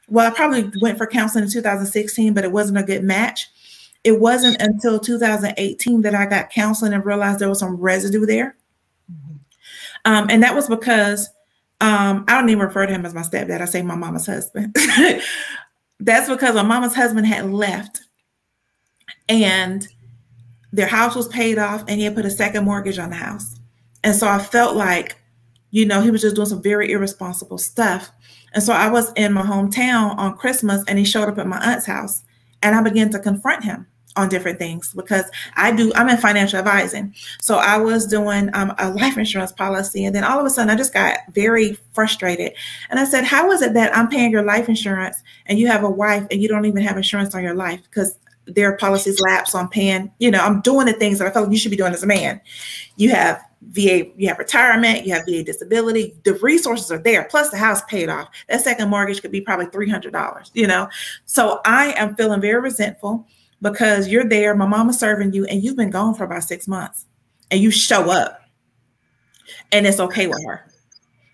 [0.09, 3.49] well, I probably went for counseling in 2016, but it wasn't a good match.
[4.05, 8.57] It wasn't until 2018 that I got counseling and realized there was some residue there.
[9.11, 9.37] Mm-hmm.
[10.05, 11.31] Um, and that was because
[11.81, 13.61] um, I don't even refer to him as my stepdad.
[13.61, 14.77] I say my mama's husband.
[16.01, 18.03] That's because my mama's husband had left
[19.29, 19.87] and
[20.73, 23.59] their house was paid off and he had put a second mortgage on the house.
[24.05, 25.17] And so I felt like,
[25.73, 28.13] you know, he was just doing some very irresponsible stuff.
[28.53, 31.59] And so I was in my hometown on Christmas and he showed up at my
[31.59, 32.23] aunt's house
[32.63, 35.25] and I began to confront him on different things because
[35.57, 37.15] I do, I'm in financial advising.
[37.41, 40.05] So I was doing um, a life insurance policy.
[40.05, 42.53] And then all of a sudden, I just got very frustrated.
[42.91, 45.83] And I said, How is it that I'm paying your life insurance and you have
[45.83, 47.81] a wife and you don't even have insurance on your life?
[47.85, 51.47] Because their policies lapse on paying, you know, I'm doing the things that I felt
[51.47, 52.39] like you should be doing as a man.
[52.97, 57.51] You have VA, you have retirement, you have VA disability, the resources are there, plus
[57.51, 58.29] the house paid off.
[58.49, 60.89] That second mortgage could be probably $300, you know?
[61.27, 63.27] So I am feeling very resentful
[63.61, 67.07] because you're there, my mama's serving you, and you've been gone for about six months,
[67.51, 68.41] and you show up,
[69.71, 70.67] and it's okay with her.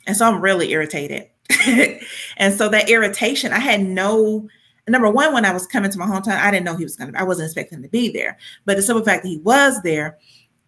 [0.06, 1.28] And so I'm really irritated.
[2.36, 4.48] and so that irritation, I had no
[4.88, 7.12] number one, when I was coming to my hometown, I didn't know he was gonna,
[7.16, 8.38] I wasn't expecting to be there.
[8.64, 10.18] But the simple fact that he was there,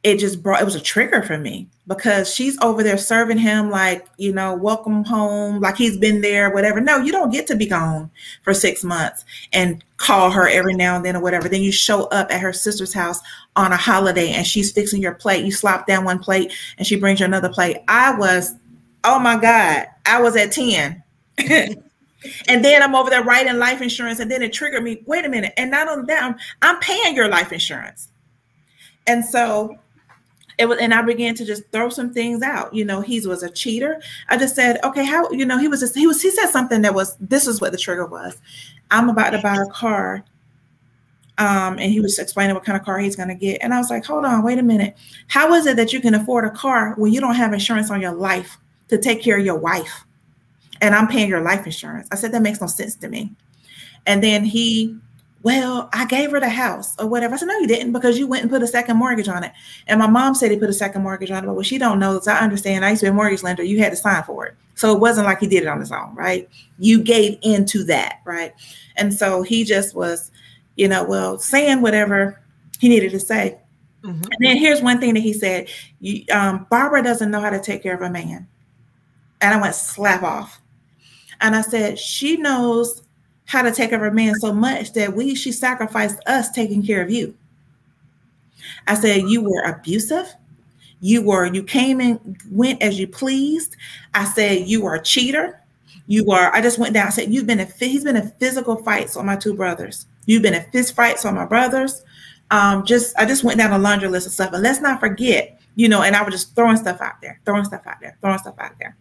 [0.02, 3.70] it just brought it was a trigger for me because she's over there serving him
[3.70, 6.80] like you know welcome home like he's been there whatever.
[6.80, 8.10] No you don't get to be gone
[8.42, 11.48] for six months and call her every now and then or whatever.
[11.48, 13.20] Then you show up at her sister's house
[13.56, 15.44] on a holiday and she's fixing your plate.
[15.44, 17.78] You slop down one plate and she brings you another plate.
[17.88, 18.54] I was
[19.04, 21.02] oh my god i was at 10
[21.38, 25.02] and then i'm over there writing life insurance and then it triggered me.
[25.06, 25.54] Wait a minute.
[25.56, 28.08] And not only that i'm, I'm paying your life insurance.
[29.06, 29.78] And so
[30.60, 32.74] it was, and I began to just throw some things out.
[32.74, 34.00] You know, he was a cheater.
[34.28, 36.82] I just said, okay, how, you know, he was just, he was, he said something
[36.82, 38.36] that was, this is what the trigger was.
[38.90, 40.22] I'm about to buy a car.
[41.38, 43.62] Um, and he was explaining what kind of car he's going to get.
[43.62, 44.98] And I was like, hold on, wait a minute.
[45.28, 48.02] How is it that you can afford a car when you don't have insurance on
[48.02, 50.04] your life to take care of your wife?
[50.82, 52.08] And I'm paying your life insurance.
[52.12, 53.32] I said, that makes no sense to me.
[54.06, 54.94] And then he
[55.42, 57.34] well, I gave her the house or whatever.
[57.34, 59.52] I said, no, you didn't because you went and put a second mortgage on it.
[59.86, 61.98] And my mom said he put a second mortgage on it, but what she don't
[61.98, 63.62] know is I understand I used to be a mortgage lender.
[63.62, 64.54] You had to sign for it.
[64.74, 66.48] So it wasn't like he did it on his own, right?
[66.78, 68.52] You gave into that, right?
[68.96, 70.30] And so he just was,
[70.76, 72.40] you know, well, saying whatever
[72.78, 73.58] he needed to say.
[74.02, 74.22] Mm-hmm.
[74.22, 75.68] And then here's one thing that he said,
[76.00, 78.46] you, um, Barbara doesn't know how to take care of a man.
[79.40, 80.60] And I went slap off.
[81.40, 83.02] And I said, she knows
[83.50, 86.86] how to take care of a man so much that we she sacrificed us taking
[86.86, 87.34] care of you.
[88.86, 90.32] I said you were abusive.
[91.00, 93.74] You were you came and went as you pleased.
[94.14, 95.60] I said you were a cheater.
[96.06, 96.54] You are.
[96.54, 97.08] I just went down.
[97.08, 97.64] I said you've been a.
[97.64, 100.06] He's been a physical fights on my two brothers.
[100.26, 102.04] You've been a fist fights on my brothers.
[102.52, 104.52] Um, just I just went down a laundry list of stuff.
[104.52, 107.64] And let's not forget, you know, and I was just throwing stuff out there, throwing
[107.64, 108.96] stuff out there, throwing stuff out there.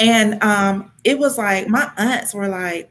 [0.00, 2.90] And um, it was like my aunts were like,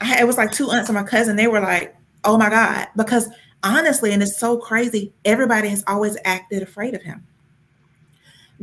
[0.00, 1.36] It was like two aunts and my cousin.
[1.36, 3.28] They were like, "Oh my god," because
[3.62, 5.12] honestly, and it's so crazy.
[5.24, 7.26] Everybody has always acted afraid of him.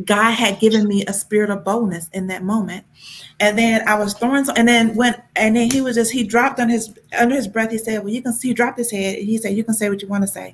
[0.04, 2.86] God had given me a spirit of boldness in that moment.
[3.40, 6.60] And then I was throwing, and then when, and then he was just, he dropped
[6.60, 9.18] on his, under his breath, he said, Well, you can see, he dropped his head.
[9.18, 10.54] And he said, You can say what you want to say.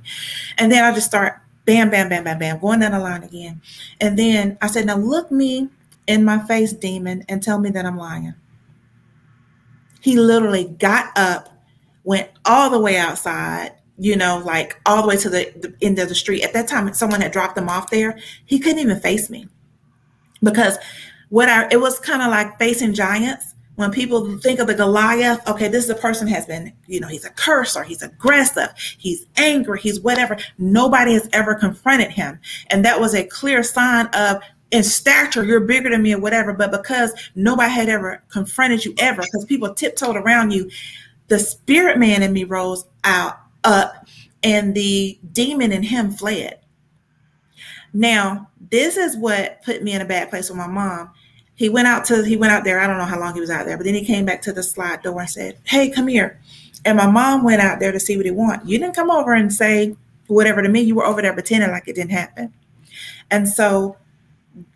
[0.59, 3.61] And then I just start bam, bam, bam, bam, bam, going down the line again.
[3.99, 5.69] And then I said, Now look me
[6.05, 8.35] in my face, demon, and tell me that I'm lying.
[10.01, 11.49] He literally got up,
[12.03, 15.99] went all the way outside, you know, like all the way to the, the, end
[15.99, 16.43] of the street.
[16.43, 18.19] At that time, someone had dropped him off there.
[18.45, 19.47] He couldn't even face me
[20.41, 20.77] because
[21.29, 23.53] what I it was kind of like facing giants.
[23.75, 27.07] When people think of the Goliath, okay, this is a person has been, you know,
[27.07, 30.37] he's a cursor, he's aggressive, he's angry, he's whatever.
[30.59, 32.39] Nobody has ever confronted him.
[32.67, 36.53] And that was a clear sign of in stature, you're bigger than me or whatever.
[36.53, 40.69] But because nobody had ever confronted you ever, because people tiptoed around you,
[41.27, 44.07] the spirit man in me rose out up
[44.43, 46.59] and the demon in him fled.
[47.93, 51.11] Now, this is what put me in a bad place with my mom.
[51.55, 52.79] He went out to he went out there.
[52.79, 54.53] I don't know how long he was out there, but then he came back to
[54.53, 56.39] the slide door and said, "Hey, come here."
[56.85, 58.67] And my mom went out there to see what he want.
[58.67, 59.95] You didn't come over and say
[60.27, 60.81] whatever to me.
[60.81, 62.51] You were over there pretending like it didn't happen.
[63.29, 63.97] And so,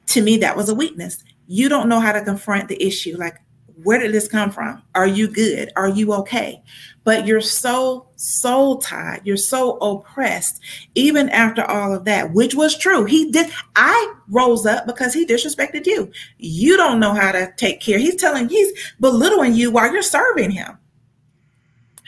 [0.07, 1.23] to me, that was a weakness.
[1.47, 3.17] You don't know how to confront the issue.
[3.17, 3.37] Like
[3.83, 4.81] where did this come from?
[4.93, 5.71] Are you good?
[5.75, 6.63] Are you okay?
[7.03, 9.21] But you're so soul tied.
[9.23, 10.61] You're so oppressed,
[10.95, 13.05] even after all of that, which was true.
[13.05, 13.51] He did.
[13.75, 16.11] I rose up because he disrespected you.
[16.37, 17.99] You don't know how to take care.
[17.99, 20.77] He's telling, he's belittling you while you're serving him.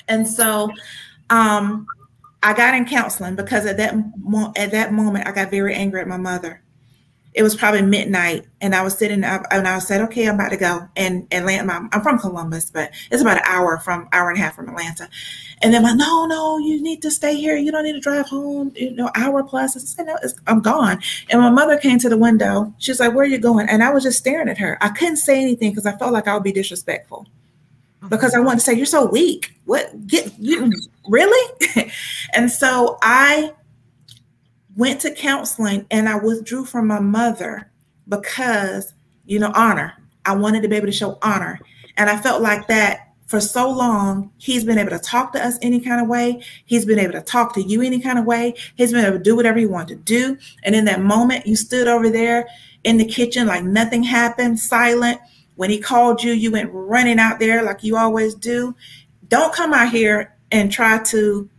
[0.08, 0.72] And so,
[1.30, 1.86] um,
[2.44, 6.00] I got in counseling because at that mo- at that moment I got very angry
[6.00, 6.62] at my mother
[7.38, 10.50] it was probably midnight and I was sitting up and I said, okay, I'm about
[10.50, 10.90] to go.
[10.96, 14.56] And Atlanta, I'm from Columbus, but it's about an hour from hour and a half
[14.56, 15.08] from Atlanta.
[15.62, 17.56] And then my, no, no, you need to stay here.
[17.56, 19.78] You don't need to drive home, you know, hour plus.
[19.78, 21.00] I said, no, I'm gone.
[21.30, 22.74] And my mother came to the window.
[22.80, 23.70] She's like, where are you going?
[23.70, 24.80] And I was just staring at her.
[24.82, 27.28] I couldn't say anything because I felt like I would be disrespectful
[28.02, 29.54] oh, because I wanted to say, you're so weak.
[29.66, 30.72] What get you
[31.08, 31.92] really?
[32.34, 33.54] and so I
[34.78, 37.70] went to counseling and I withdrew from my mother
[38.08, 38.94] because,
[39.26, 39.94] you know, honor.
[40.24, 41.60] I wanted to be able to show honor.
[41.98, 45.58] And I felt like that for so long, he's been able to talk to us
[45.62, 46.44] any kind of way.
[46.66, 48.54] He's been able to talk to you any kind of way.
[48.76, 50.38] He's been able to do whatever he wanted to do.
[50.64, 52.48] And in that moment, you stood over there
[52.84, 55.20] in the kitchen like nothing happened, silent.
[55.56, 58.76] When he called you, you went running out there like you always do.
[59.28, 61.50] Don't come out here and try to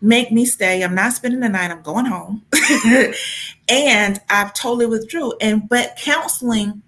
[0.00, 0.82] make me stay.
[0.82, 1.70] I'm not spending the night.
[1.70, 2.44] I'm going home.
[3.68, 5.32] and I've totally withdrew.
[5.40, 6.82] And but counseling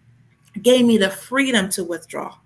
[0.63, 2.37] gave me the freedom to withdraw.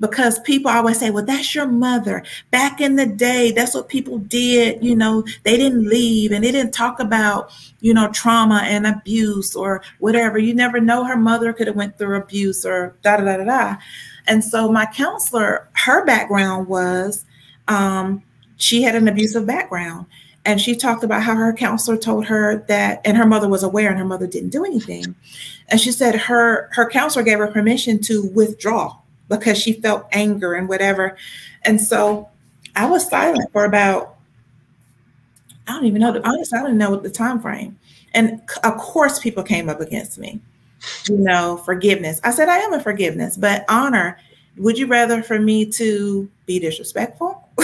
[0.00, 2.24] Because people always say, well, that's your mother.
[2.50, 4.82] Back in the day, that's what people did.
[4.82, 9.54] You know, they didn't leave and they didn't talk about, you know, trauma and abuse
[9.54, 10.38] or whatever.
[10.38, 13.44] You never know her mother could have went through abuse or da da da da
[13.44, 13.76] da.
[14.26, 17.24] And so my counselor, her background was
[17.68, 18.24] um,
[18.62, 20.06] she had an abusive background.
[20.44, 23.90] And she talked about how her counselor told her that, and her mother was aware,
[23.90, 25.14] and her mother didn't do anything.
[25.68, 28.96] And she said her her counselor gave her permission to withdraw
[29.28, 31.16] because she felt anger and whatever.
[31.64, 32.28] And so
[32.74, 34.16] I was silent for about
[35.68, 36.20] I don't even know.
[36.24, 37.78] Honestly, I don't know the time frame.
[38.14, 40.40] And of course, people came up against me.
[41.08, 42.20] You know, forgiveness.
[42.24, 44.18] I said I am a forgiveness, but honor.
[44.58, 47.48] Would you rather for me to be disrespectful?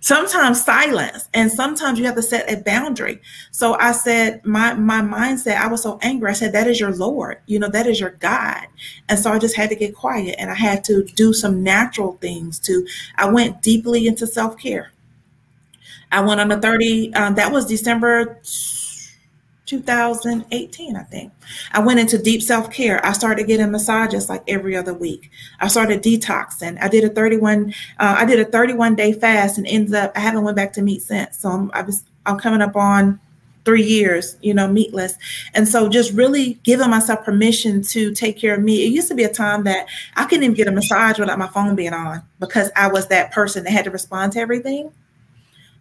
[0.00, 3.20] sometimes silence and sometimes you have to set a boundary.
[3.50, 6.30] So i said my my mindset i was so angry.
[6.30, 7.38] I said that is your lord.
[7.46, 8.66] You know that is your god.
[9.08, 12.14] And so i just had to get quiet and i had to do some natural
[12.20, 12.86] things to
[13.16, 14.92] i went deeply into self-care.
[16.12, 18.40] I went on a 30 um, that was december
[19.70, 21.32] 2018, I think.
[21.70, 23.04] I went into deep self care.
[23.06, 25.30] I started getting massages like every other week.
[25.60, 26.76] I started detoxing.
[26.82, 30.20] I did a 31, uh, I did a 31 day fast and ends up, I
[30.20, 31.38] haven't went back to meat since.
[31.38, 33.20] So I'm, I was, I'm coming up on
[33.64, 35.14] three years, you know, meatless.
[35.54, 38.84] And so just really giving myself permission to take care of me.
[38.84, 41.46] It used to be a time that I couldn't even get a massage without my
[41.46, 44.92] phone being on because I was that person that had to respond to everything.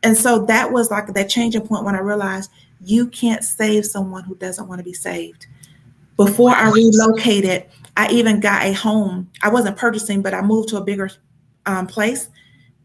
[0.03, 4.23] And so that was like that changing point when I realized you can't save someone
[4.23, 5.47] who doesn't want to be saved.
[6.15, 7.65] Before I relocated,
[7.95, 9.29] I even got a home.
[9.41, 11.09] I wasn't purchasing, but I moved to a bigger
[11.65, 12.29] um, place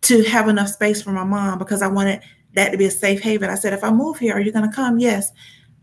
[0.02, 2.20] to have enough space for my mom because I wanted
[2.54, 3.50] that to be a safe haven.
[3.50, 4.98] I said, if I move here, are you going to come?
[4.98, 5.32] Yes.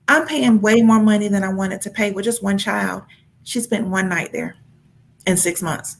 [0.07, 3.03] I'm paying way more money than I wanted to pay with just one child.
[3.43, 4.55] She spent one night there
[5.25, 5.97] in six months.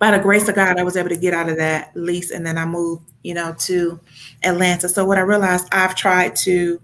[0.00, 2.44] By the grace of God, I was able to get out of that lease and
[2.44, 4.00] then I moved, you know, to
[4.42, 4.88] Atlanta.
[4.88, 6.80] So what I realized, I've tried to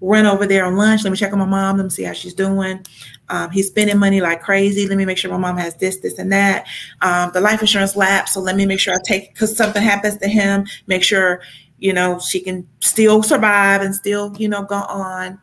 [0.00, 1.04] run over there on lunch.
[1.04, 1.76] Let me check on my mom.
[1.76, 2.84] Let me see how she's doing.
[3.28, 4.86] Um, he's spending money like crazy.
[4.86, 6.66] Let me make sure my mom has this, this, and that.
[7.02, 8.34] Um, the life insurance lapse.
[8.34, 10.66] So let me make sure I take because something happens to him.
[10.86, 11.40] Make sure
[11.78, 15.38] you know she can still survive and still you know go on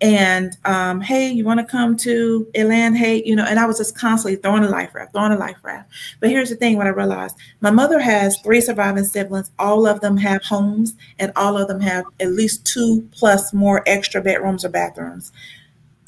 [0.00, 2.96] and um, hey, you want to come to Atlanta?
[2.96, 5.58] Hey, you know, and I was just constantly throwing a life raft, throwing a life
[5.62, 5.90] raft.
[6.20, 9.50] But here's the thing: what I realized, my mother has three surviving siblings.
[9.58, 13.82] All of them have homes, and all of them have at least two plus more
[13.86, 15.32] extra bedrooms or bathrooms.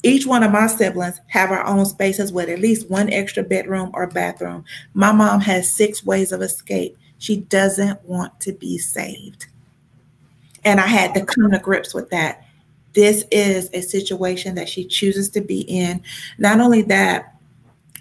[0.01, 3.91] Each one of my siblings have our own spaces with at least one extra bedroom
[3.93, 4.65] or bathroom.
[4.93, 6.97] My mom has six ways of escape.
[7.19, 9.45] She doesn't want to be saved.
[10.65, 12.43] And I had to come to grips with that
[12.93, 16.01] this is a situation that she chooses to be in.
[16.37, 17.35] Not only that,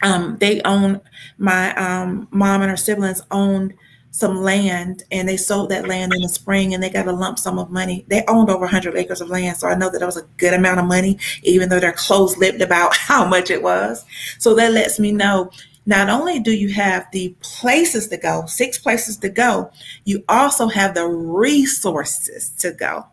[0.02, 1.00] um, they own
[1.38, 3.74] my um, mom and her siblings owned
[4.10, 7.38] some land and they sold that land in the spring and they got a lump
[7.38, 8.04] sum of money.
[8.08, 9.56] They owned over 100 acres of land.
[9.56, 12.36] So I know that that was a good amount of money, even though they're close
[12.36, 14.04] lipped about how much it was.
[14.38, 15.50] So that lets me know
[15.86, 19.70] not only do you have the places to go, six places to go,
[20.04, 23.06] you also have the resources to go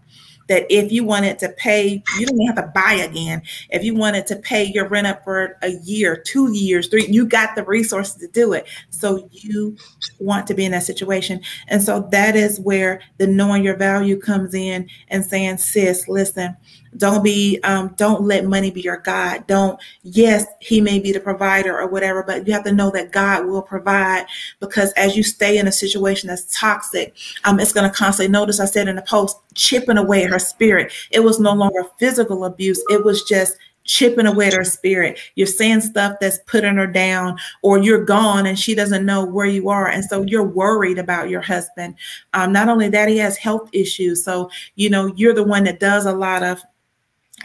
[0.50, 3.42] that if you wanted to pay, you don't have to buy again.
[3.70, 7.26] If you wanted to pay your rent up for a year, two years, three, you
[7.26, 8.68] got the resources to do it.
[8.90, 9.78] So you
[10.20, 11.42] want to be in that situation.
[11.68, 16.58] And so that is where the knowing your value comes in and saying, sis, listen,
[16.98, 19.46] don't be, um, don't let money be your God.
[19.48, 23.12] Don't, yes, he may be the provider or whatever, but you have to know that
[23.12, 24.26] God will provide
[24.60, 27.16] because as you stay in a situation that's toxic,
[27.46, 28.60] um, it's going to constantly notice.
[28.60, 30.92] I said in the post, chipping away her spirit.
[31.12, 32.84] It was no longer physical abuse.
[32.90, 33.58] It was just
[33.90, 35.20] chipping away at her spirit.
[35.36, 39.48] You're saying stuff that's putting her down, or you're gone and she doesn't know where
[39.48, 39.88] you are.
[39.88, 41.96] And so you're worried about your husband.
[42.34, 44.24] Um, not only that, he has health issues.
[44.24, 46.62] So, you know, you're the one that does a lot of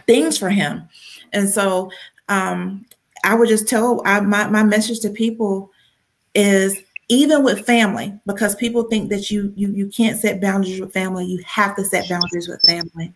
[0.07, 0.89] things for him.
[1.33, 1.91] And so
[2.29, 2.87] um,
[3.25, 5.71] I would just tell I, my, my message to people
[6.35, 6.79] is
[7.09, 11.27] even with family, because people think that you you you can't set boundaries with family,
[11.27, 13.13] you have to set boundaries with family.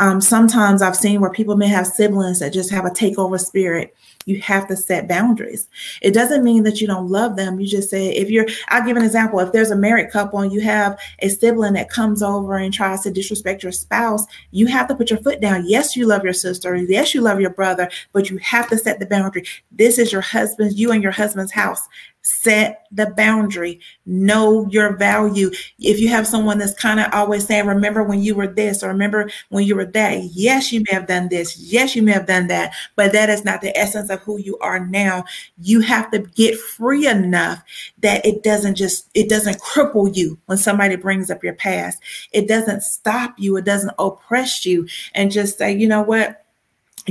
[0.00, 3.94] Um, sometimes I've seen where people may have siblings that just have a takeover spirit.
[4.26, 5.68] You have to set boundaries.
[6.02, 7.58] It doesn't mean that you don't love them.
[7.58, 9.40] You just say, if you're, I'll give an example.
[9.40, 13.00] If there's a married couple and you have a sibling that comes over and tries
[13.02, 15.64] to disrespect your spouse, you have to put your foot down.
[15.66, 16.76] Yes, you love your sister.
[16.76, 19.44] Yes, you love your brother, but you have to set the boundary.
[19.72, 21.88] This is your husband's, you and your husband's house
[22.22, 23.80] set the boundary.
[24.04, 25.50] Know your value.
[25.78, 28.88] If you have someone that's kind of always saying remember when you were this or
[28.88, 31.58] remember when you were that yes you may have done this.
[31.58, 32.72] Yes you may have done that.
[32.96, 35.24] But that is not the essence of who you are now.
[35.62, 37.62] You have to get free enough
[38.00, 42.00] that it doesn't just it doesn't cripple you when somebody brings up your past.
[42.32, 43.56] It doesn't stop you.
[43.56, 44.86] It doesn't oppress you.
[45.14, 46.44] And just say you know what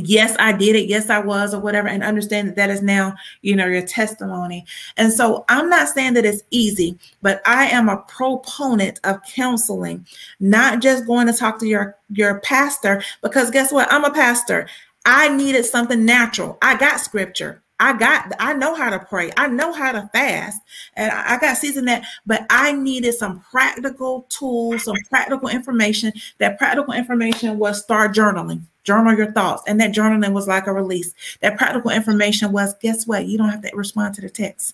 [0.08, 3.14] yes i did it yes i was or whatever and understand that that is now
[3.42, 4.66] you know your testimony.
[4.98, 10.06] And so i'm not saying that it's easy but i am a proponent of counseling
[10.40, 13.92] not just going to talk to your your pastor because guess what?
[13.92, 14.68] I'm a pastor.
[15.06, 16.58] I needed something natural.
[16.62, 19.32] I got scripture I got, I know how to pray.
[19.38, 20.62] I know how to fast.
[20.96, 26.12] And I, got seasoned that, but I needed some practical tools, some practical information.
[26.40, 29.62] That practical information was start journaling journal your thoughts.
[29.68, 31.14] And that journaling was like a release.
[31.42, 33.28] That practical information was guess what?
[33.28, 34.74] You don't have to respond to the text.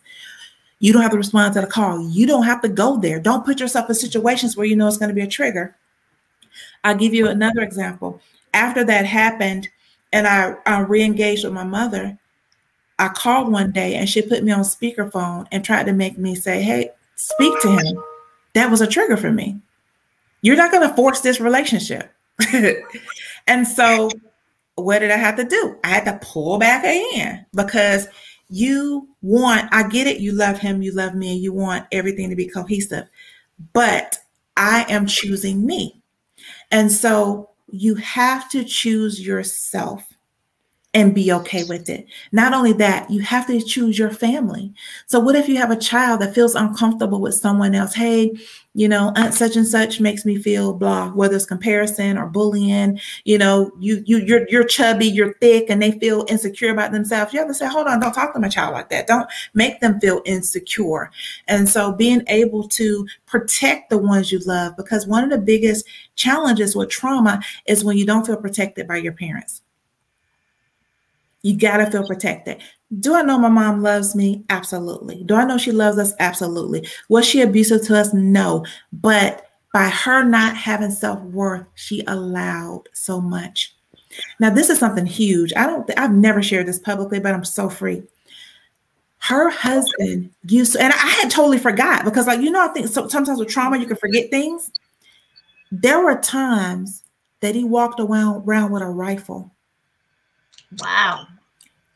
[0.80, 2.10] You don't have to respond to the call.
[2.10, 3.20] You don't have to go there.
[3.20, 5.76] Don't put yourself in situations where you know it's going to be a trigger.
[6.84, 8.22] I'll give you another example.
[8.53, 9.68] After that happened,
[10.14, 12.18] and I, I re engaged with my mother,
[12.98, 16.36] I called one day and she put me on speakerphone and tried to make me
[16.36, 18.04] say, Hey, speak to him.
[18.54, 19.60] That was a trigger for me.
[20.41, 22.14] You're not going to force this relationship.
[23.48, 24.10] and so,
[24.76, 25.78] what did I have to do?
[25.84, 28.08] I had to pull back in because
[28.50, 32.30] you want, I get it, you love him, you love me, and you want everything
[32.30, 33.06] to be cohesive.
[33.74, 34.20] But
[34.58, 36.02] I am choosing me.
[36.72, 40.06] And so you have to choose yourself
[40.96, 42.08] and be okay with it.
[42.32, 44.74] Not only that, you have to choose your family.
[45.08, 47.93] So, what if you have a child that feels uncomfortable with someone else?
[47.93, 48.32] Hey,
[48.74, 52.98] you know, aunt such and such makes me feel blah, whether it's comparison or bullying.
[53.26, 57.34] You know, you you you're you're chubby, you're thick, and they feel insecure about themselves.
[57.34, 59.06] You have to say, hold on, don't talk to my child like that.
[59.06, 61.12] Don't make them feel insecure.
[61.50, 65.86] And so, being able to protect the ones you love, because one of the biggest
[66.16, 69.62] challenges with trauma is when you don't feel protected by your parents
[71.46, 72.60] you got to feel protected.
[73.02, 74.43] Do I know my mom loves me?
[74.50, 75.24] Absolutely.
[75.26, 76.12] Do I know she loves us?
[76.20, 76.88] Absolutely.
[77.08, 78.12] Was she abusive to us?
[78.16, 78.66] No.
[78.91, 83.76] But by her not having self worth, she allowed so much.
[84.39, 85.54] Now, this is something huge.
[85.56, 88.02] I don't, I've never shared this publicly, but I'm so free.
[89.20, 92.88] Her husband used to, and I had totally forgot because, like, you know, I think
[92.88, 94.72] so, sometimes with trauma, you can forget things.
[95.72, 97.04] There were times
[97.41, 99.52] that he walked around, around with a rifle.
[100.80, 101.28] Wow.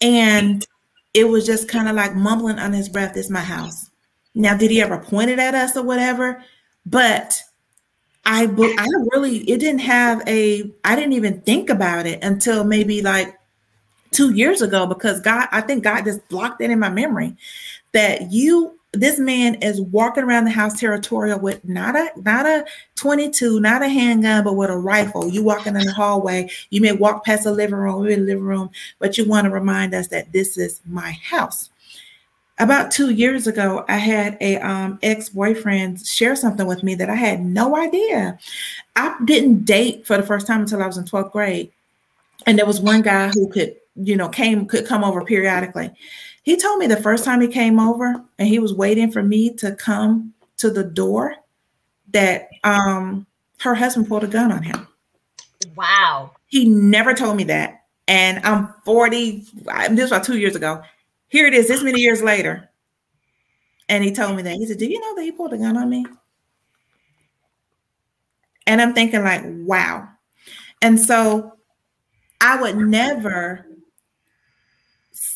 [0.01, 0.65] And
[1.13, 3.89] it was just kind of like mumbling on his breath, "It's my house."
[4.35, 6.43] Now, did he ever point it at us or whatever?
[6.85, 7.41] But
[8.25, 10.71] I, I really, it didn't have a.
[10.83, 13.37] I didn't even think about it until maybe like
[14.11, 17.35] two years ago because God, I think God just blocked it in my memory
[17.91, 22.65] that you this man is walking around the house territorial with not a not a
[22.95, 25.27] 22 not a handgun but with a rifle.
[25.27, 28.33] You walking in the hallway you may walk past the living room we're in the
[28.33, 31.69] living room but you want to remind us that this is my house.
[32.57, 37.15] About two years ago i had a um, ex-boyfriend share something with me that i
[37.15, 38.39] had no idea.
[38.95, 41.71] I didn't date for the first time until i was in 12th grade.
[42.47, 45.91] And there was one guy who could you know came could come over periodically
[46.43, 49.53] he told me the first time he came over and he was waiting for me
[49.55, 51.35] to come to the door
[52.11, 53.25] that um
[53.59, 54.87] her husband pulled a gun on him.
[55.75, 56.31] Wow.
[56.47, 57.83] He never told me that.
[58.07, 59.45] And I'm 40,
[59.91, 60.81] this was about two years ago.
[61.27, 62.69] Here it is, this many years later.
[63.87, 64.55] And he told me that.
[64.55, 66.05] He said, Do you know that he pulled a gun on me?
[68.65, 70.07] And I'm thinking, like, wow.
[70.81, 71.53] And so
[72.41, 73.65] I would never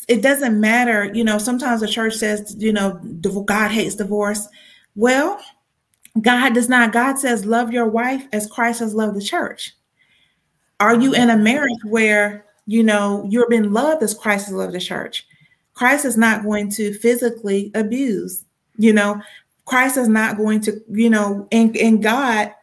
[0.07, 2.99] it doesn't matter, you know, sometimes the church says, you know,
[3.45, 4.47] God hates divorce.
[4.95, 5.39] Well,
[6.21, 6.91] God does not.
[6.91, 9.73] God says, love your wife as Christ has loved the church.
[10.79, 14.73] Are you in a marriage where, you know, you're being loved as Christ has loved
[14.73, 15.25] the church?
[15.73, 18.45] Christ is not going to physically abuse,
[18.77, 19.21] you know,
[19.65, 22.53] Christ is not going to, you know, in, God,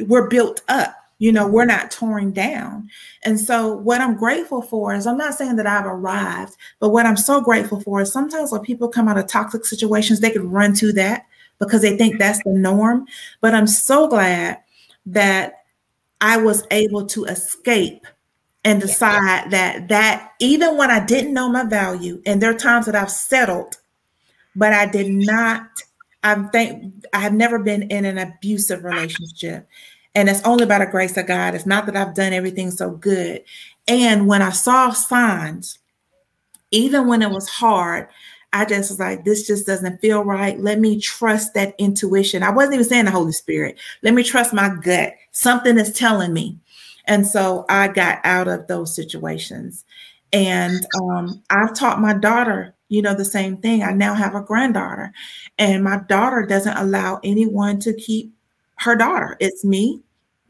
[0.00, 2.90] we're built up you know we're not torn down.
[3.22, 7.06] And so what i'm grateful for is i'm not saying that i've arrived but what
[7.06, 10.50] i'm so grateful for is sometimes when people come out of toxic situations they can
[10.50, 11.26] run to that
[11.60, 13.06] because they think that's the norm.
[13.40, 14.58] But i'm so glad
[15.06, 15.62] that
[16.20, 18.04] i was able to escape
[18.64, 22.86] and decide that that even when i didn't know my value and there are times
[22.86, 23.76] that i've settled
[24.56, 25.68] but i did not
[26.24, 29.68] i think i have never been in an abusive relationship
[30.14, 31.54] and it's only by the grace of God.
[31.54, 33.42] It's not that I've done everything so good.
[33.88, 35.78] And when I saw signs,
[36.70, 38.08] even when it was hard,
[38.52, 40.58] I just was like, this just doesn't feel right.
[40.60, 42.42] Let me trust that intuition.
[42.42, 43.78] I wasn't even saying the Holy Spirit.
[44.02, 45.14] Let me trust my gut.
[45.30, 46.58] Something is telling me.
[47.06, 49.84] And so I got out of those situations.
[50.34, 53.82] And um, I've taught my daughter, you know, the same thing.
[53.82, 55.12] I now have a granddaughter,
[55.58, 58.32] and my daughter doesn't allow anyone to keep
[58.82, 59.36] her daughter.
[59.40, 60.02] It's me,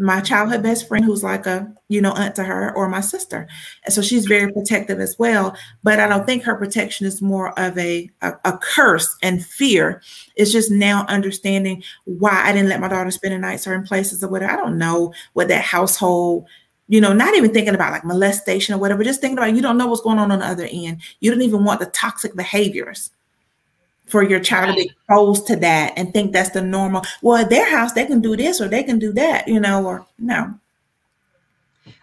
[0.02, 3.46] my childhood best friend who's like a you know aunt to her or my sister.
[3.84, 7.58] And so she's very protective as well but i don't think her protection is more
[7.58, 10.02] of a, a, a curse and fear.
[10.34, 14.24] It's just now understanding why i didn't let my daughter spend a night certain places
[14.24, 14.52] or whatever.
[14.52, 16.46] I don't know what that household
[16.88, 19.78] you know not even thinking about like molestation or whatever just thinking about you don't
[19.78, 21.00] know what's going on on the other end.
[21.20, 23.10] You don't even want the toxic behaviors
[24.12, 24.76] for your child right.
[24.76, 27.02] to be exposed to that and think that's the normal.
[27.22, 29.86] Well, at their house, they can do this or they can do that, you know,
[29.86, 30.54] or no.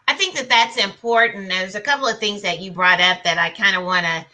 [0.08, 1.50] I think that that's important.
[1.50, 4.26] There's a couple of things that you brought up that I kind of want to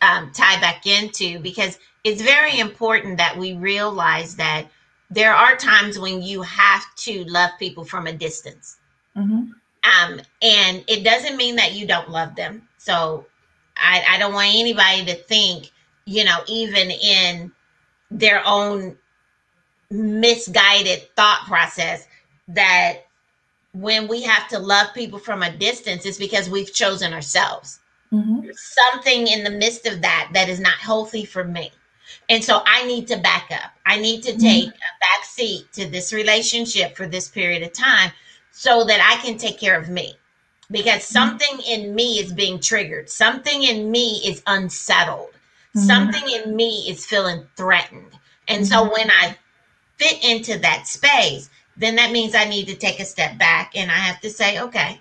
[0.00, 4.66] um, tie back into because it's very important that we realize that
[5.10, 8.78] there are times when you have to love people from a distance.
[9.14, 9.50] Mm-hmm.
[9.84, 12.66] Um, and it doesn't mean that you don't love them.
[12.78, 13.26] So
[13.76, 15.70] I, I don't want anybody to think
[16.08, 17.52] you know, even in
[18.10, 18.96] their own
[19.90, 22.06] misguided thought process
[22.48, 23.00] that
[23.74, 27.80] when we have to love people from a distance, it's because we've chosen ourselves.
[28.10, 28.48] Mm-hmm.
[28.54, 31.70] Something in the midst of that that is not healthy for me.
[32.30, 33.72] And so I need to back up.
[33.84, 34.70] I need to take mm-hmm.
[34.70, 38.12] a back seat to this relationship for this period of time
[38.50, 40.14] so that I can take care of me.
[40.70, 41.12] Because mm-hmm.
[41.12, 45.37] something in me is being triggered, something in me is unsettled,
[45.78, 45.86] mm-hmm.
[45.86, 48.12] something in me is feeling threatened.
[48.48, 48.72] And mm-hmm.
[48.72, 49.36] so when I
[49.96, 53.90] fit into that space, then that means I need to take a step back and
[53.90, 55.00] I have to say, okay,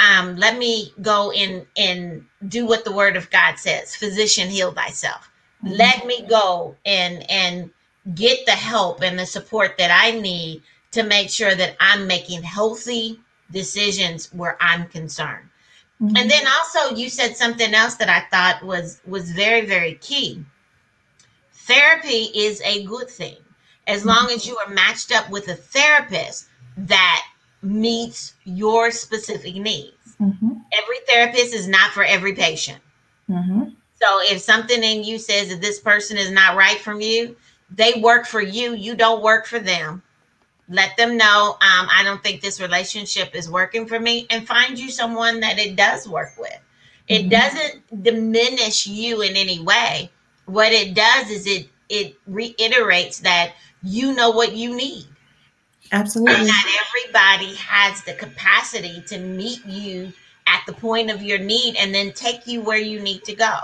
[0.00, 3.94] um, let me go in and do what the word of God says.
[3.94, 5.30] Physician, heal thyself.
[5.62, 5.74] Mm-hmm.
[5.74, 7.70] Let me go and and
[8.14, 12.42] get the help and the support that I need to make sure that I'm making
[12.42, 15.49] healthy decisions where I'm concerned.
[16.00, 16.16] Mm-hmm.
[16.16, 20.44] And then also you said something else that I thought was was very very key.
[21.52, 23.36] Therapy is a good thing
[23.86, 26.46] as long as you are matched up with a therapist
[26.76, 27.22] that
[27.62, 30.16] meets your specific needs.
[30.20, 30.52] Mm-hmm.
[30.72, 32.78] Every therapist is not for every patient.
[33.28, 33.70] Mm-hmm.
[34.00, 37.36] So if something in you says that this person is not right from you,
[37.70, 38.74] they work for you.
[38.74, 40.02] You don't work for them.
[40.70, 44.78] Let them know um, I don't think this relationship is working for me, and find
[44.78, 46.58] you someone that it does work with.
[47.08, 47.28] It mm-hmm.
[47.28, 50.10] doesn't diminish you in any way.
[50.46, 53.52] What it does is it it reiterates that
[53.82, 55.06] you know what you need.
[55.92, 56.34] Absolutely.
[56.34, 60.12] And not everybody has the capacity to meet you
[60.46, 63.58] at the point of your need and then take you where you need to go.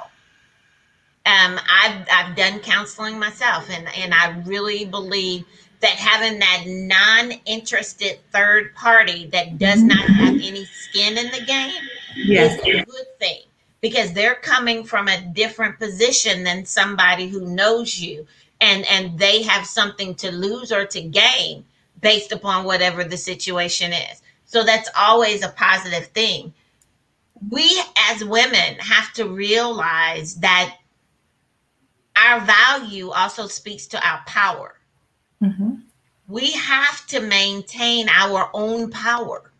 [1.24, 5.44] Um, I've I've done counseling myself, and and I really believe
[5.80, 9.88] that having that non-interested third party that does mm-hmm.
[9.88, 11.82] not have any skin in the game
[12.16, 12.58] yes.
[12.60, 13.42] is a good thing
[13.80, 18.26] because they're coming from a different position than somebody who knows you
[18.60, 21.64] and and they have something to lose or to gain
[22.00, 24.22] based upon whatever the situation is.
[24.44, 26.52] So that's always a positive thing.
[27.50, 30.76] We as women have to realize that
[32.16, 34.75] our value also speaks to our power.
[35.42, 35.74] Mm-hmm.
[36.28, 39.52] We have to maintain our own power.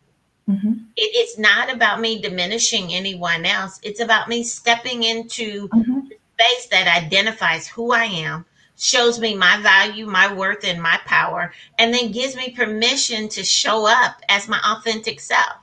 [0.49, 0.73] Mm-hmm.
[0.95, 3.79] It, it's not about me diminishing anyone else.
[3.83, 5.99] It's about me stepping into mm-hmm.
[6.07, 8.45] space that identifies who I am,
[8.77, 13.43] shows me my value, my worth, and my power, and then gives me permission to
[13.43, 15.57] show up as my authentic self.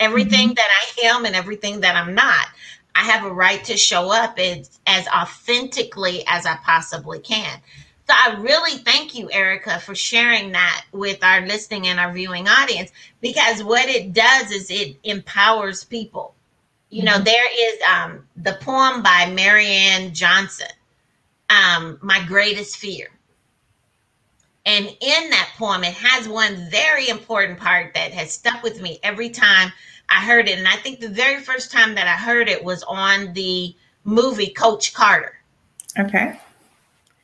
[0.00, 0.54] Everything mm-hmm.
[0.54, 2.48] that I am and everything that I'm not,
[2.94, 7.60] I have a right to show up as, as authentically as I possibly can.
[8.08, 12.46] So I really thank you, Erica, for sharing that with our listening and our viewing
[12.46, 16.34] audience because what it does is it empowers people.
[16.88, 17.24] You know, mm-hmm.
[17.24, 20.68] there is um, the poem by Marianne Johnson
[21.50, 23.08] um, my greatest fear.
[24.64, 28.98] And in that poem, it has one very important part that has stuck with me
[29.02, 29.72] every time
[30.08, 30.58] I heard it.
[30.58, 34.48] And I think the very first time that I heard it was on the movie
[34.50, 35.38] Coach Carter.
[35.98, 36.38] Okay.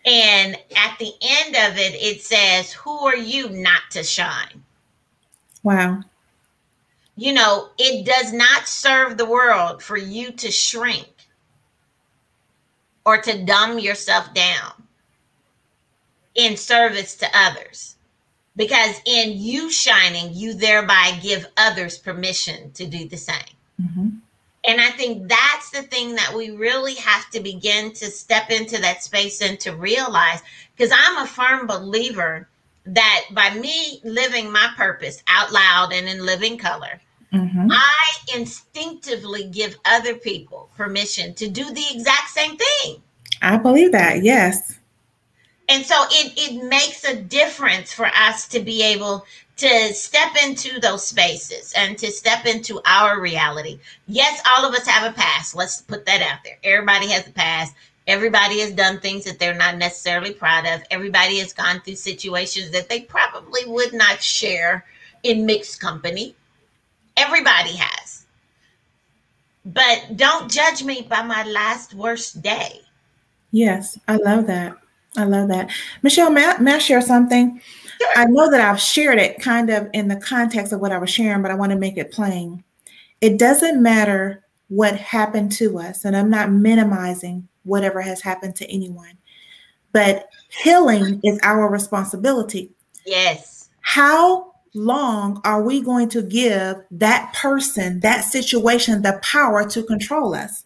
[0.05, 4.65] And at the end of it, it says, Who are you not to shine?
[5.63, 6.03] Wow.
[7.17, 11.09] You know, it does not serve the world for you to shrink
[13.05, 14.73] or to dumb yourself down
[16.35, 17.97] in service to others.
[18.57, 23.37] Because in you shining, you thereby give others permission to do the same.
[23.81, 24.09] Mm-hmm.
[24.65, 28.81] And I think that's the thing that we really have to begin to step into
[28.81, 30.41] that space and to realize.
[30.77, 32.49] Because I'm a firm believer
[32.87, 37.01] that by me living my purpose out loud and in living color,
[37.33, 37.69] mm-hmm.
[37.71, 43.03] I instinctively give other people permission to do the exact same thing.
[43.41, 44.79] I believe that, yes.
[45.69, 49.25] And so it, it makes a difference for us to be able
[49.57, 53.79] to step into those spaces and to step into our reality.
[54.07, 55.55] Yes, all of us have a past.
[55.55, 56.59] Let's put that out there.
[56.65, 57.75] Everybody has a past.
[58.07, 60.83] Everybody has done things that they're not necessarily proud of.
[60.91, 64.85] Everybody has gone through situations that they probably would not share
[65.23, 66.35] in mixed company.
[67.17, 68.27] Everybody has.
[69.65, 72.81] But don't judge me by my last worst day.
[73.53, 74.77] Yes, I love that.
[75.17, 75.71] I love that.
[76.03, 77.61] Michelle, may I, may I share something?
[78.01, 78.11] Sure.
[78.17, 81.11] I know that I've shared it kind of in the context of what I was
[81.11, 82.65] sharing, but I want to make it plain.
[83.21, 88.71] It doesn't matter what happened to us, and I'm not minimizing whatever has happened to
[88.71, 89.19] anyone,
[89.93, 90.29] but
[90.63, 92.71] healing is our responsibility.
[93.05, 93.69] Yes.
[93.83, 100.35] How long are we going to give that person, that situation, the power to control
[100.35, 100.65] us?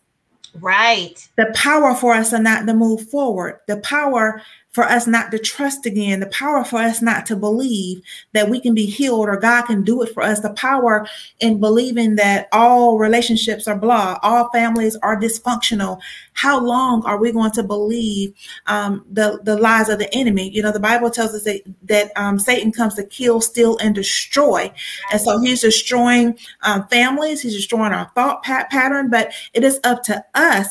[0.60, 1.28] Right.
[1.36, 3.60] The power for us to not to move forward.
[3.66, 4.42] The power
[4.76, 8.02] for us not to trust again, the power for us not to believe
[8.34, 11.08] that we can be healed or God can do it for us, the power
[11.40, 15.98] in believing that all relationships are blah, all families are dysfunctional.
[16.34, 18.34] How long are we going to believe
[18.66, 20.50] um, the, the lies of the enemy?
[20.50, 23.94] You know, the Bible tells us that, that um, Satan comes to kill, steal, and
[23.94, 24.70] destroy.
[25.10, 29.80] And so he's destroying um, families, he's destroying our thought pat- pattern, but it is
[29.84, 30.68] up to us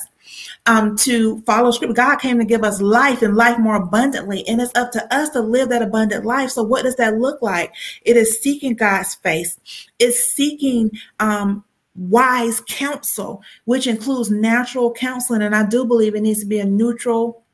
[0.66, 1.94] um, to follow scripture.
[1.94, 4.48] God came to give us life and life more abundantly.
[4.48, 6.52] And it's up to us to live that abundant life.
[6.52, 7.74] So what does that look like?
[8.04, 9.60] It is seeking God's face.
[10.00, 11.64] It's seeking, um,
[11.96, 15.42] wise counsel, which includes natural counseling.
[15.42, 17.45] And I do believe it needs to be a neutral,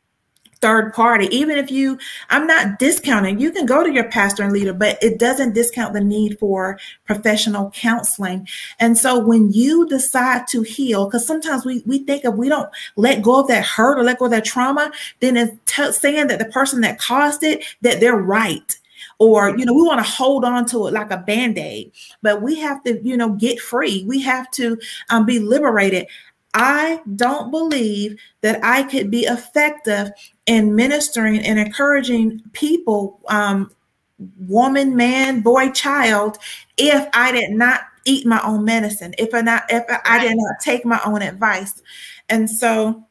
[0.61, 1.27] third party.
[1.35, 1.97] Even if you,
[2.29, 5.93] I'm not discounting, you can go to your pastor and leader, but it doesn't discount
[5.93, 8.47] the need for professional counseling.
[8.79, 12.69] And so when you decide to heal, because sometimes we, we think if we don't
[12.95, 16.27] let go of that hurt or let go of that trauma, then it's t- saying
[16.27, 18.77] that the person that caused it, that they're right
[19.21, 21.91] or you know we want to hold on to it like a band-aid
[22.21, 24.77] but we have to you know get free we have to
[25.09, 26.07] um, be liberated
[26.53, 30.11] I don't believe that I could be effective
[30.45, 33.71] in ministering and encouraging people, um,
[34.37, 36.37] woman, man, boy, child,
[36.77, 40.59] if I did not eat my own medicine, if I not if I did not
[40.61, 41.81] take my own advice.
[42.29, 43.05] And so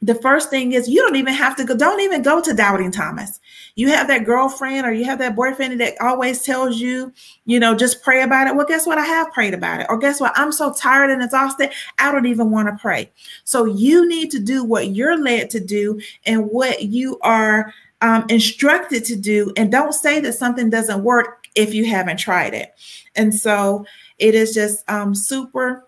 [0.00, 2.90] the first thing is you don't even have to go, don't even go to doubting
[2.90, 3.40] Thomas.
[3.78, 7.12] You have that girlfriend or you have that boyfriend that always tells you,
[7.44, 8.56] you know, just pray about it.
[8.56, 8.98] Well, guess what?
[8.98, 9.86] I have prayed about it.
[9.88, 10.32] Or guess what?
[10.34, 13.08] I'm so tired and exhausted, I don't even want to pray.
[13.44, 18.26] So you need to do what you're led to do and what you are um,
[18.28, 19.52] instructed to do.
[19.56, 22.74] And don't say that something doesn't work if you haven't tried it.
[23.14, 23.86] And so
[24.18, 25.84] it is just um, super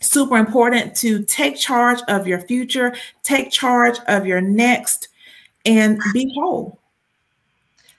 [0.00, 5.08] super important to take charge of your future, take charge of your next,
[5.64, 6.78] and be whole.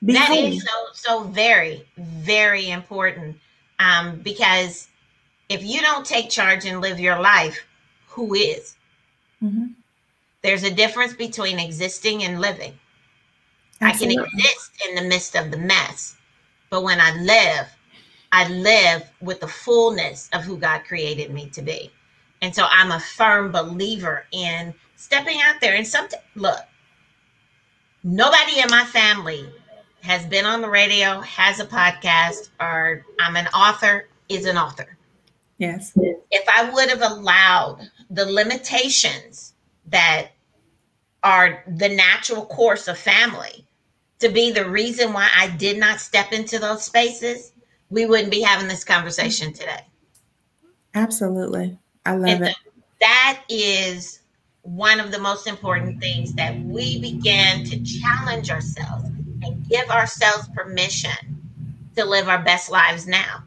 [0.05, 3.37] Be that is so so very very important
[3.79, 4.87] um, because
[5.49, 7.57] if you don't take charge and live your life,
[8.07, 8.75] who is?
[9.41, 9.67] Mm-hmm.
[10.41, 12.73] There's a difference between existing and living.
[13.81, 14.17] Absolutely.
[14.17, 16.15] I can exist in the midst of the mess,
[16.69, 17.67] but when I live,
[18.31, 21.91] I live with the fullness of who God created me to be.
[22.41, 25.75] And so I'm a firm believer in stepping out there.
[25.75, 26.59] And something, look,
[28.03, 29.49] nobody in my family
[30.07, 34.97] has been on the radio, has a podcast, or I'm an author, is an author.
[35.57, 35.91] Yes.
[36.31, 39.53] If I would have allowed the limitations
[39.87, 40.29] that
[41.23, 43.65] are the natural course of family
[44.19, 47.51] to be the reason why I did not step into those spaces,
[47.89, 49.81] we wouldn't be having this conversation today.
[50.95, 51.77] Absolutely.
[52.05, 52.55] I love and it.
[53.01, 54.21] That is
[54.61, 59.09] one of the most important things that we begin to challenge ourselves
[59.69, 61.37] give ourselves permission
[61.95, 63.43] to live our best lives now.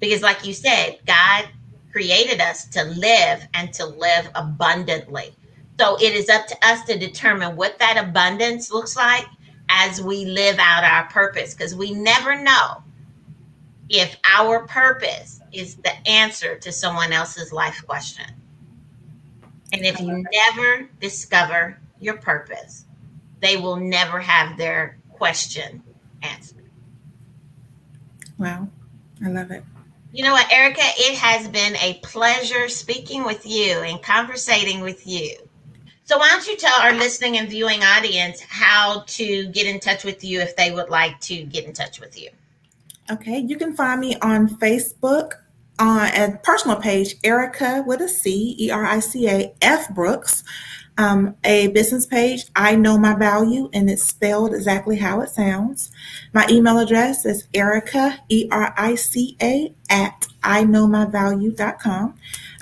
[0.00, 1.48] Because, like you said, God
[1.92, 5.34] created us to live and to live abundantly.
[5.78, 9.26] So it is up to us to determine what that abundance looks like
[9.68, 12.82] as we live out our purpose because we never know
[13.88, 18.26] if our purpose is the answer to someone else's life question.
[19.72, 22.84] And if you never discover your purpose,
[23.40, 25.80] they will never have their question
[26.22, 26.68] answered.
[28.38, 28.66] Wow.
[29.24, 29.62] I love it.
[30.10, 30.82] You know what, Erica?
[30.82, 35.36] It has been a pleasure speaking with you and conversating with you.
[36.02, 40.02] So, why don't you tell our listening and viewing audience how to get in touch
[40.02, 42.28] with you if they would like to get in touch with you?
[43.08, 45.34] Okay, you can find me on Facebook
[45.78, 49.88] uh, on a personal page, Erica with a C, E R I C A F
[49.94, 50.42] Brooks.
[50.98, 55.90] Um, a business page, I know my value, and it's spelled exactly how it sounds.
[56.34, 62.14] My email address is Erica, E R I C A, at I know my value.com.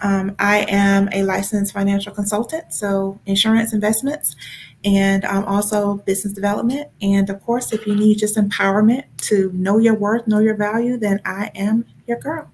[0.03, 4.37] Um, I am a licensed financial consultant, so insurance investments
[4.85, 6.89] and um, also business development.
[7.03, 10.97] And of course, if you need just empowerment to know your worth, know your value,
[10.97, 12.51] then I am your girl.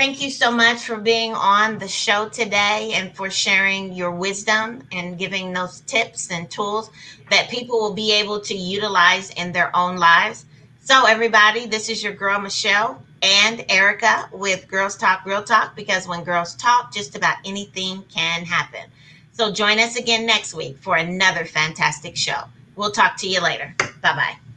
[0.00, 4.82] Thank you so much for being on the show today and for sharing your wisdom
[4.92, 6.88] and giving those tips and tools
[7.28, 10.46] that people will be able to utilize in their own lives.
[10.80, 16.08] So, everybody, this is your girl, Michelle and Erica with Girls Talk Real Talk because
[16.08, 18.90] when girls talk, just about anything can happen.
[19.32, 22.44] So, join us again next week for another fantastic show.
[22.74, 23.74] We'll talk to you later.
[24.00, 24.49] Bye bye.